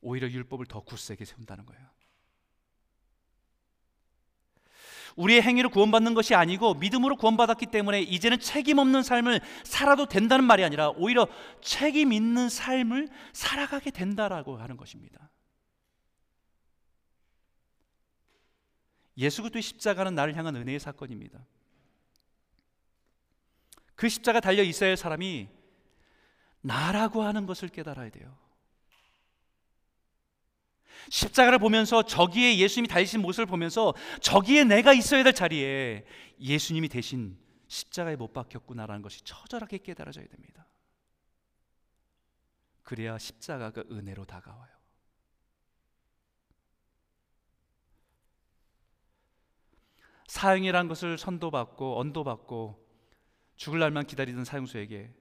오히려 0.00 0.28
율법을 0.28 0.66
더 0.66 0.80
굳세게 0.80 1.24
세운다는 1.24 1.66
거예요. 1.66 1.88
우리의 5.16 5.42
행위로 5.42 5.70
구원받는 5.70 6.14
것이 6.14 6.36
아니고 6.36 6.74
믿음으로 6.74 7.16
구원받았기 7.16 7.66
때문에 7.66 8.02
이제는 8.02 8.38
책임 8.38 8.78
없는 8.78 9.02
삶을 9.02 9.40
살아도 9.64 10.06
된다는 10.06 10.44
말이 10.44 10.62
아니라 10.62 10.90
오히려 10.90 11.26
책임 11.60 12.12
있는 12.12 12.48
삶을 12.48 13.08
살아가게 13.32 13.90
된다라고 13.90 14.58
하는 14.58 14.76
것입니다. 14.76 15.28
예수 19.18 19.42
그리스도의 19.42 19.62
십자가는 19.62 20.14
나를 20.14 20.36
향한 20.36 20.56
은혜의 20.56 20.78
사건입니다. 20.78 21.44
그 23.94 24.08
십자가 24.08 24.38
달려 24.38 24.62
있어야 24.62 24.90
할 24.90 24.96
사람이 24.96 25.48
나라고 26.60 27.22
하는 27.22 27.46
것을 27.46 27.68
깨달아야 27.68 28.10
돼요. 28.10 28.38
십자가를 31.10 31.58
보면서 31.58 32.02
저기에 32.02 32.58
예수님이 32.58 32.88
달리신 32.88 33.20
모습을 33.20 33.46
보면서 33.46 33.94
저기에 34.20 34.64
내가 34.64 34.92
있어야 34.92 35.24
될 35.24 35.32
자리에 35.32 36.04
예수님이 36.40 36.88
대신 36.88 37.38
십자가에 37.66 38.16
못 38.16 38.32
박혔구나라는 38.32 39.02
것이 39.02 39.22
처절하게 39.24 39.78
깨달아져야 39.78 40.26
됩니다. 40.28 40.66
그래야 42.82 43.18
십자가가 43.18 43.82
은혜로 43.90 44.24
다가와요. 44.24 44.77
사형이란 50.28 50.88
것을 50.88 51.18
선도받고 51.18 51.98
언도받고 51.98 52.86
죽을 53.56 53.80
날만 53.80 54.06
기다리던 54.06 54.44
사형수에게 54.44 55.12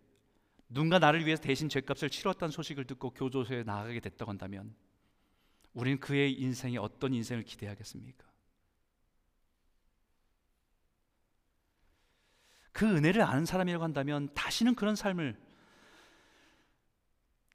누군가 0.70 1.00
나를 1.00 1.26
위해서 1.26 1.42
대신 1.42 1.70
죄값을 1.70 2.10
치렀다는 2.10 2.52
소식을 2.52 2.86
듣고 2.86 3.12
교도소에 3.12 3.64
나가게 3.64 4.02
됐다고 4.02 4.30
한다면 4.30 4.76
우리는 5.74 6.00
그의 6.00 6.34
인생에 6.34 6.78
어떤 6.78 7.14
인생을 7.14 7.44
기대하겠습니까? 7.44 8.28
그 12.74 12.86
은혜를 12.86 13.22
아는 13.22 13.46
사람이라고 13.46 13.84
한다면 13.84 14.30
다시는 14.36 14.76
그런 14.76 14.96
삶을 14.96 15.40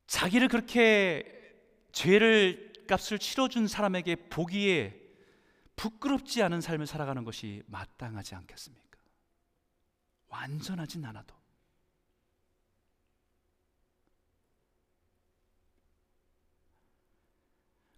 자기를 0.06 0.48
그렇게 0.48 1.54
죄를 1.92 2.72
값을 2.88 3.18
치러준 3.18 3.68
사람에게 3.68 4.16
보기에 4.30 5.01
부끄럽지 5.76 6.42
않은 6.42 6.60
삶을 6.60 6.86
살아가는 6.86 7.24
것이 7.24 7.62
마땅하지 7.66 8.34
않겠습니까? 8.34 8.98
완전하진 10.28 11.04
않아도 11.04 11.34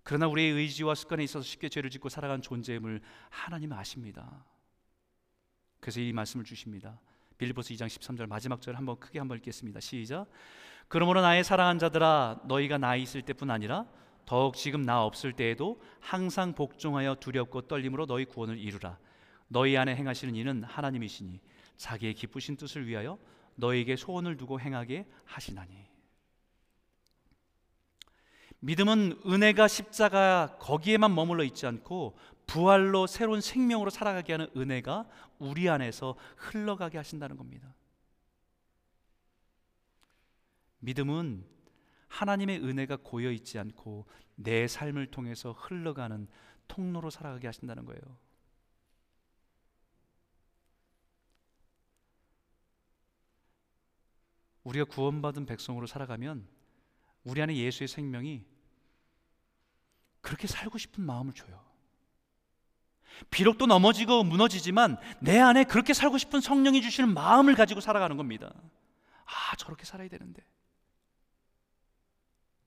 그러나 0.05 0.27
우리의 0.29 0.53
의지와 0.53 0.95
습관에 0.95 1.25
있어서 1.25 1.43
쉽게 1.45 1.70
죄를 1.70 1.89
짓고 1.89 2.11
살아가는 2.11 2.43
존재임을 2.43 3.01
하나님은 3.31 3.77
아십니다. 3.77 4.45
그래서 5.81 6.01
이 6.01 6.12
말씀을 6.12 6.45
주십니다. 6.45 7.01
빌리보스 7.39 7.72
2장 7.75 7.87
13절 7.87 8.27
마지막 8.27 8.61
절 8.61 8.77
한번 8.77 9.01
크게 9.01 9.18
한번 9.18 9.39
읽겠습니다. 9.39 9.81
시작. 9.81 10.27
그러므로 10.89 11.22
나의 11.22 11.43
사랑한 11.43 11.79
자들아 11.79 12.43
너희가 12.45 12.77
나 12.77 12.97
있을 12.97 13.22
때뿐 13.22 13.51
아니라 13.51 13.87
더욱 14.25 14.57
지금 14.57 14.83
나 14.83 15.05
없을 15.05 15.33
때에도 15.33 15.81
항상 16.01 16.55
복종하여 16.55 17.16
두렵고 17.16 17.62
떨림으로 17.62 18.07
너희 18.07 18.25
구원을 18.25 18.59
이루라. 18.59 18.99
너희 19.49 19.77
안에 19.77 19.95
행하시는 19.95 20.35
이는 20.35 20.64
하나님이시니 20.64 21.41
자기의 21.77 22.14
기쁘신 22.14 22.57
뜻을 22.57 22.87
위하여 22.87 23.18
너에게 23.57 23.97
소원을 23.97 24.37
두고 24.37 24.61
행하게 24.61 25.07
하시나니. 25.25 25.85
믿음은 28.61 29.20
은혜가 29.27 29.68
십자가 29.68 30.57
거기에만 30.59 31.14
머물러 31.14 31.45
있지 31.45 31.66
않고 31.66 32.16
부활로 32.47 33.07
새로운 33.07 33.43
생명으로 33.43 33.91
살아가게 33.91 34.33
하는 34.33 34.49
은혜가 34.57 35.07
우리 35.39 35.68
안에서 35.68 36.16
흘러가게 36.37 36.97
하신다는 36.97 37.37
겁니다. 37.37 37.75
믿음은 40.79 41.45
하나님의 42.14 42.60
은혜가 42.60 42.98
고여 43.02 43.32
있지 43.32 43.58
않고 43.58 44.06
내 44.36 44.68
삶을 44.68 45.10
통해서 45.10 45.50
흘러가는 45.52 46.28
통로로 46.68 47.10
살아가게 47.10 47.48
하신다는 47.48 47.84
거예요. 47.84 48.00
우리가 54.62 54.84
구원받은 54.84 55.44
백성으로 55.44 55.86
살아가면 55.86 56.46
우리 57.24 57.42
안에 57.42 57.56
예수의 57.56 57.88
생명이 57.88 58.44
그렇게 60.20 60.46
살고 60.46 60.78
싶은 60.78 61.04
마음을 61.04 61.34
줘요. 61.34 61.64
비록 63.30 63.58
또 63.58 63.66
넘어지고 63.66 64.22
무너지지만 64.22 64.98
내 65.20 65.38
안에 65.38 65.64
그렇게 65.64 65.92
살고 65.92 66.18
싶은 66.18 66.40
성령이 66.40 66.80
주시는 66.80 67.12
마음을 67.12 67.56
가지고 67.56 67.80
살아가는 67.80 68.16
겁니다. 68.16 68.52
아, 69.24 69.56
저렇게 69.56 69.84
살아야 69.84 70.08
되는데. 70.08 70.42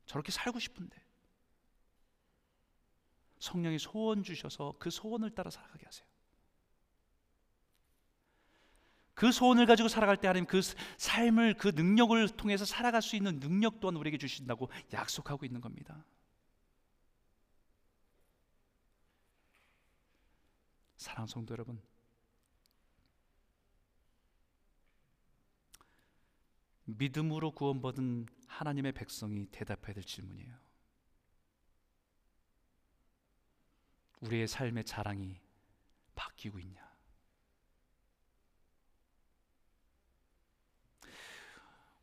저렇게 0.07 0.31
살고 0.31 0.59
싶은데. 0.59 0.97
성령이 3.39 3.77
소원 3.77 4.23
주셔서 4.23 4.73
그 4.79 4.89
소원을 4.89 5.29
따라 5.35 5.51
살아가게 5.51 5.85
하세요. 5.85 6.07
그 9.13 9.31
소원을 9.31 9.65
가지고 9.65 9.89
살아갈 9.89 10.17
때 10.17 10.27
하나님 10.27 10.45
그 10.45 10.61
삶을 10.97 11.55
그 11.55 11.69
능력을 11.69 12.29
통해서 12.29 12.65
살아갈 12.65 13.01
수 13.01 13.15
있는 13.15 13.39
능력 13.39 13.79
또한 13.79 13.95
우리에게 13.95 14.17
주신다고 14.17 14.69
약속하고 14.93 15.45
있는 15.45 15.61
겁니다. 15.61 16.05
사랑 20.97 21.27
성도 21.27 21.53
여러분, 21.53 21.81
믿음으로 26.85 27.51
구원받은 27.51 28.27
하나님의 28.47 28.91
백성이 28.93 29.45
대답해야 29.51 29.93
될 29.93 30.03
질문이에요. 30.03 30.53
우리의 34.21 34.47
삶의 34.47 34.83
자랑이 34.83 35.39
바뀌고 36.15 36.59
있냐? 36.59 36.87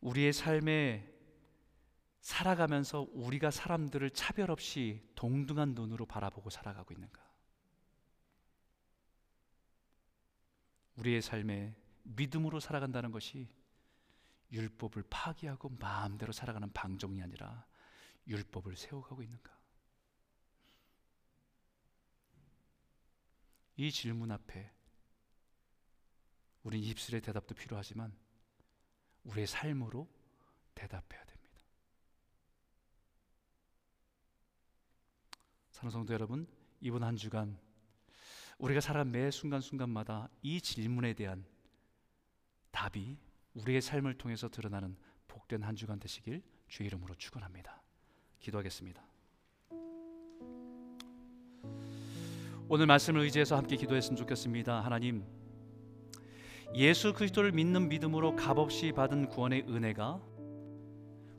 우리의 0.00 0.32
삶에 0.32 1.10
살아가면서 2.20 3.06
우리가 3.12 3.50
사람들을 3.50 4.10
차별 4.10 4.50
없이 4.50 5.02
동등한 5.14 5.74
눈으로 5.74 6.06
바라보고 6.06 6.50
살아가고 6.50 6.94
있는가? 6.94 7.22
우리의 10.96 11.22
삶에 11.22 11.74
믿음으로 12.02 12.60
살아간다는 12.60 13.10
것이 13.10 13.48
율법을 14.52 15.04
파기하고 15.10 15.70
마음대로 15.80 16.32
살아가는 16.32 16.72
방종이 16.72 17.22
아니라 17.22 17.66
율법을 18.26 18.76
세워가고 18.76 19.22
있는가? 19.22 19.54
이 23.76 23.90
질문 23.90 24.30
앞에 24.30 24.72
우리 26.62 26.80
입술의 26.80 27.20
대답도 27.20 27.54
필요하지만 27.54 28.16
우리의 29.24 29.46
삶으로 29.46 30.08
대답해야 30.74 31.24
됩니다. 31.24 31.58
사랑 35.72 35.90
성도 35.90 36.14
여러분, 36.14 36.46
이번 36.80 37.02
한 37.02 37.16
주간 37.16 37.58
우리가 38.58 38.80
살아간 38.80 39.10
매 39.10 39.30
순간순간마다 39.30 40.28
이 40.42 40.60
질문에 40.60 41.14
대한 41.14 41.44
답이 42.70 43.18
우리의 43.54 43.80
삶을 43.80 44.14
통해서 44.14 44.48
드러나는 44.48 44.96
복된 45.28 45.62
한 45.62 45.76
주간 45.76 45.98
되시길 45.98 46.42
주의 46.68 46.86
이름으로 46.86 47.14
축원합니다. 47.14 47.82
기도하겠습니다. 48.40 49.02
오늘 52.68 52.86
말씀을 52.86 53.20
의지해서 53.22 53.56
함께 53.56 53.76
기도했으면 53.76 54.16
좋겠습니다. 54.16 54.80
하나님, 54.80 55.24
예수 56.74 57.12
그리스도를 57.12 57.52
믿는 57.52 57.88
믿음으로 57.88 58.34
값없이 58.36 58.92
받은 58.92 59.28
구원의 59.28 59.66
은혜가 59.68 60.20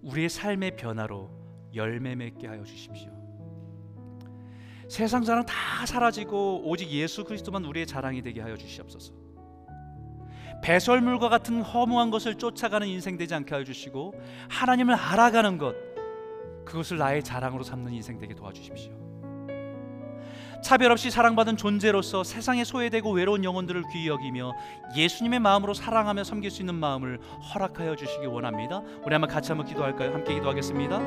우리의 0.04 0.30
삶의 0.30 0.76
변화로 0.78 1.30
열매 1.74 2.16
맺게 2.16 2.48
하여 2.48 2.64
주십시오. 2.64 3.12
세상 4.88 5.24
자랑 5.24 5.46
다 5.46 5.86
사라지고 5.86 6.62
오직 6.70 6.90
예수 6.92 7.24
그리스도만 7.24 7.66
우리의 7.66 7.88
자랑이 7.88 8.22
되게 8.22 8.40
하여 8.40 8.56
주시옵소서. 8.56 9.25
배설물과 10.62 11.30
같은 11.30 11.62
허무한 11.62 12.10
것을 12.10 12.36
쫓아가는 12.36 12.88
인생 12.88 13.18
되지 13.18 13.36
않게 13.36 13.54
하여 13.54 13.64
주시고 13.64 14.14
하나님을 14.50 14.96
알아가는 14.96 15.58
것 15.58 15.76
그것을 16.66 16.98
나의 16.98 17.24
자랑으로 17.24 17.64
삼는 17.64 17.94
인생 17.94 18.18
되게 18.18 18.34
도와주십시오. 18.34 19.06
차별 20.64 20.92
없이 20.92 21.12
사랑받은 21.12 21.58
존재로서 21.58 22.24
세상에 22.24 22.64
소외되고 22.64 23.12
외로운 23.12 23.44
영혼들을 23.44 23.84
귀히 23.94 24.08
여기며 24.08 24.54
예수님의 24.96 25.40
마음으로 25.40 25.76
사랑하며 25.76 26.24
섬길 26.24 26.50
수 26.50 26.64
있는 26.64 26.74
마음을 26.74 27.20
허락하여 27.54 27.96
주시기 27.96 28.26
원합니다. 28.26 28.82
우리 29.04 29.14
한번 29.14 29.30
같이 29.30 29.52
한번 29.52 29.68
기도할까요? 29.68 30.12
함께 30.12 30.34
기도하겠습니다. 30.34 30.98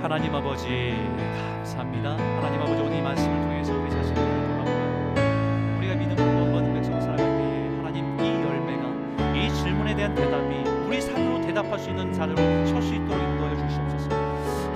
하나님 0.00 0.32
아버지 0.36 0.94
감사합니다. 1.36 2.10
하나님 2.12 2.60
아버지 2.60 2.80
오늘 2.80 2.98
이 2.98 3.02
말씀을 3.02 3.40
통해서 3.40 3.72
우리 3.72 3.90
자신을 3.90 4.43
대한 10.04 10.14
대답이 10.14 10.68
우리 10.86 11.00
삶으로 11.00 11.40
대답할 11.40 11.78
수 11.78 11.88
있는 11.88 12.12
자리로 12.12 12.36
설 12.66 12.82
수 12.82 12.94
있도록 12.94 13.12
인도하여 13.12 13.56
주시옵소서. 13.56 14.10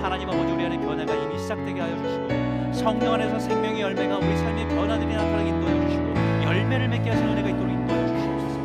하나님 0.01 0.27
아버지 0.31 0.53
우리 0.53 0.65
안에 0.65 0.79
변화가 0.79 1.15
이미 1.15 1.39
시작되게 1.39 1.81
하여 1.81 1.95
주시고 1.99 2.73
성령 2.73 3.13
안에서 3.13 3.39
생명의 3.39 3.83
열매가 3.83 4.17
우리 4.17 4.37
삶의 4.39 4.69
변화들이 4.69 5.15
나타나게 5.15 5.51
인도해 5.51 5.87
주시고 5.87 6.15
열매를 6.45 6.89
맺게 6.89 7.11
하시는 7.11 7.31
은혜가 7.33 7.49
있도록 7.51 7.71
인도해 7.71 8.07
주시옵소서. 8.07 8.59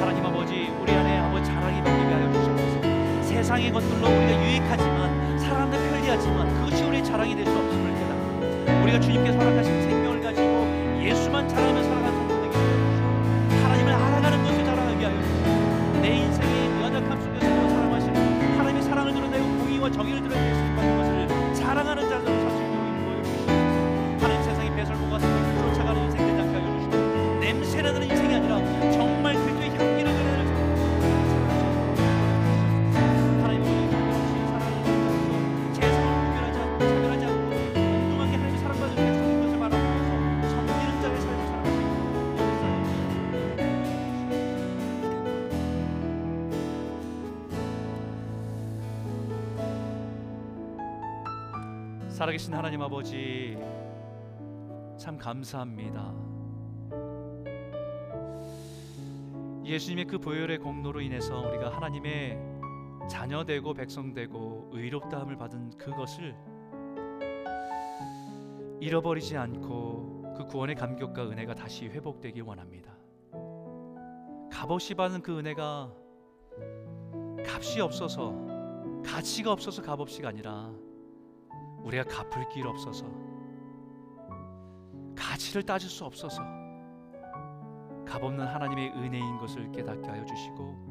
하나님 0.00 0.24
아버지 0.26 0.70
우리 0.80 0.92
안에 0.92 1.18
아버지 1.18 1.44
자랑이 1.46 1.82
바뀌게 1.82 2.14
하여 2.14 2.32
주시옵소서. 2.32 3.22
세상의 3.24 3.72
것들로 3.72 4.06
우리가 4.06 4.44
유익하지만 4.44 5.38
사람들 5.40 5.90
편리하지만 5.90 6.54
그것이 6.54 6.84
우리의 6.84 7.04
자랑이 7.04 7.34
될 7.34 7.46
수 7.46 7.50
없음을 7.50 7.94
깨닫고 7.94 8.82
우리가 8.84 9.00
주님께서 9.00 9.38
허락하신 9.38 9.82
생명을 9.82 10.20
가지고 10.20 11.02
예수만 11.02 11.48
자랑하며 11.48 11.82
살아가는 11.82 12.15
내 16.06 16.18
인생의 16.18 16.82
연약함 16.82 17.20
속에서 17.20 17.68
사랑하시는 17.68 18.58
하나님의 18.58 18.82
사랑을 18.84 19.12
드러내고 19.12 19.44
공의와 19.58 19.90
정의를 19.90 20.22
싶은 20.54 20.98
것을 20.98 21.05
살아계신 52.16 52.54
하나님 52.54 52.80
아버지 52.80 53.58
참 54.96 55.18
감사합니다. 55.18 56.14
예수님의 59.66 60.06
그 60.06 60.18
보혈의 60.18 60.60
공로로 60.60 61.02
인해서 61.02 61.38
우리가 61.46 61.76
하나님의 61.76 62.38
자녀 63.06 63.44
되고 63.44 63.74
백성 63.74 64.14
되고 64.14 64.70
의롭다함을 64.72 65.36
받은 65.36 65.76
그것을 65.76 66.34
잃어버리지 68.80 69.36
않고 69.36 70.36
그 70.38 70.46
구원의 70.46 70.74
감격과 70.74 71.28
은혜가 71.28 71.54
다시 71.54 71.84
회복되길 71.84 72.44
원합니다. 72.44 72.96
값없이 74.50 74.94
받은 74.94 75.20
그 75.20 75.38
은혜가 75.38 75.92
값이 77.46 77.82
없어서 77.82 78.32
가치가 79.04 79.52
없어서 79.52 79.82
값없이가 79.82 80.30
아니라 80.30 80.85
우리가 81.86 82.04
갚을 82.04 82.48
길 82.48 82.66
없어서 82.66 83.06
가치를 85.16 85.62
따질 85.62 85.88
수 85.88 86.04
없어서 86.04 86.42
값없는 88.06 88.46
하나님의 88.46 88.90
은혜인 88.90 89.38
것을 89.38 89.70
깨닫게 89.72 90.08
하여 90.08 90.24
주시고 90.24 90.86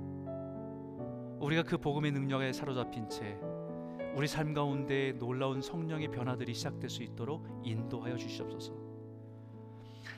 우리가 1.41 1.63
그 1.63 1.77
복음의 1.77 2.11
능력에 2.11 2.53
사로잡힌 2.53 3.09
채 3.09 3.37
우리 4.15 4.27
삶 4.27 4.53
가운데 4.53 5.11
놀라운 5.19 5.61
성령의 5.61 6.09
변화들이 6.09 6.53
시작될 6.53 6.89
수 6.89 7.03
있도록 7.03 7.45
인도하여 7.63 8.15
주시옵소서. 8.15 8.73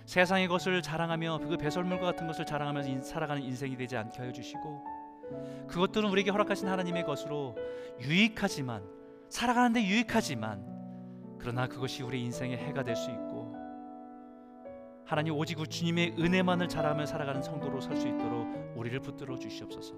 세상의 0.05 0.47
것을 0.47 0.83
자랑하며 0.83 1.39
그 1.39 1.57
배설물과 1.57 2.05
같은 2.05 2.27
것을 2.27 2.45
자랑하면서 2.45 2.89
인- 2.89 3.01
살아가는 3.01 3.41
인생이 3.41 3.75
되지 3.75 3.97
않게 3.97 4.19
하여 4.19 4.31
주시고 4.31 4.83
그것들은 5.67 6.09
우리에게 6.11 6.29
허락하신 6.29 6.67
하나님의 6.67 7.03
것으로 7.03 7.55
유익하지만 7.99 8.83
살아가는데 9.29 9.83
유익하지만 9.83 10.65
그러나 11.39 11.67
그것이 11.67 12.03
우리 12.03 12.21
인생의 12.23 12.57
해가 12.57 12.83
될 12.83 12.95
수 12.95 13.09
있고 13.11 13.55
하나님 15.05 15.35
오직 15.35 15.57
주님의 15.69 16.15
은혜만을 16.19 16.67
자랑하며 16.67 17.05
살아가는 17.05 17.41
성도로 17.41 17.79
설수 17.79 18.07
있도록 18.07 18.73
우리를 18.75 18.99
붙들어 18.99 19.37
주시옵소서. 19.37 19.93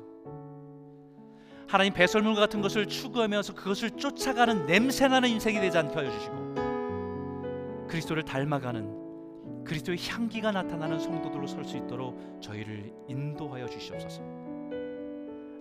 하나님 1.67 1.93
배설물과 1.93 2.41
같은 2.41 2.61
것을 2.61 2.85
추구하면서 2.87 3.55
그것을 3.55 3.91
쫓아가는 3.91 4.65
냄새나는 4.65 5.29
인생이 5.29 5.59
되지 5.59 5.77
않게 5.77 5.93
하여 5.95 6.11
주시고 6.11 7.87
그리스도를 7.87 8.23
닮아가는 8.23 9.63
그리스도의 9.63 9.97
향기가 10.07 10.51
나타나는 10.51 10.99
성도들로 10.99 11.47
설 11.47 11.63
수 11.65 11.77
있도록 11.77 12.39
저희를 12.41 12.91
인도하여 13.07 13.67
주시옵소서. 13.67 14.21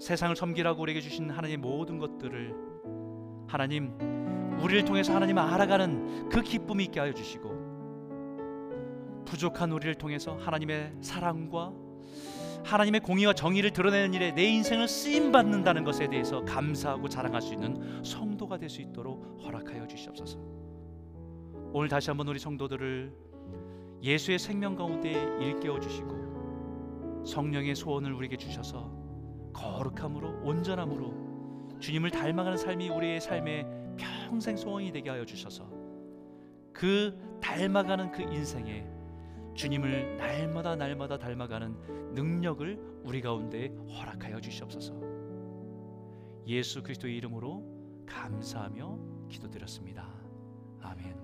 세상을 0.00 0.36
섬기라고 0.36 0.80
우리에게 0.82 1.00
주신 1.00 1.30
하나님의 1.30 1.56
모든 1.58 1.98
것들을 1.98 2.54
하나님 3.49 3.92
우리를 4.62 4.84
통해서 4.84 5.14
하나님을 5.14 5.42
알아가는 5.42 6.28
그 6.28 6.42
기쁨이 6.42 6.84
있게 6.84 7.01
하여 7.01 7.12
주시고 7.12 7.49
부족한 9.24 9.72
우리를 9.72 9.94
통해서 9.96 10.36
하나님의 10.36 10.92
사랑과 11.01 11.72
하나님의 12.64 13.01
공의와 13.01 13.32
정의를 13.32 13.70
드러내는 13.72 14.14
일에 14.14 14.34
내 14.34 14.44
인생을 14.44 14.88
쓰임 14.88 15.32
받는다는 15.32 15.84
것에 15.84 16.09
대해서 16.09 16.44
감사하고 16.44 17.09
자랑할 17.09 17.40
수 17.40 17.55
있는 17.55 18.03
성도가 18.05 18.59
될 18.59 18.68
수 18.68 18.82
있도록 18.82 19.40
허락하여 19.42 19.86
주시옵소서. 19.86 20.38
오늘 21.72 21.88
다시 21.88 22.11
한번 22.11 22.28
우리 22.28 22.38
성도들을 22.38 23.12
예수의 24.03 24.38
생명 24.38 24.76
가운데 24.76 25.12
일깨워 25.40 25.80
주시고 25.80 27.22
성령의 27.24 27.74
소원을 27.74 28.12
우리에게 28.12 28.36
주셔서 28.36 28.90
거룩함으로 29.55 30.42
온전함으로 30.42 31.27
주님을 31.80 32.10
닮아가는 32.10 32.58
삶이 32.58 32.88
우리의 32.88 33.20
삶의 33.20 33.66
평생 33.96 34.56
소원이 34.56 34.92
되게 34.92 35.10
하여 35.10 35.24
주셔서 35.24 35.68
그 36.72 37.38
닮아가는 37.40 38.12
그 38.12 38.22
인생에 38.22 38.86
주님을 39.54 40.16
날마다 40.16 40.76
날마다 40.76 41.18
닮아가는 41.18 42.14
능력을 42.14 43.00
우리 43.04 43.20
가운데 43.20 43.68
허락하여 43.88 44.40
주시옵소서. 44.40 44.94
예수 46.46 46.82
그리스도의 46.82 47.16
이름으로 47.16 48.04
감사하며 48.06 48.98
기도드렸습니다. 49.28 50.08
아멘. 50.80 51.17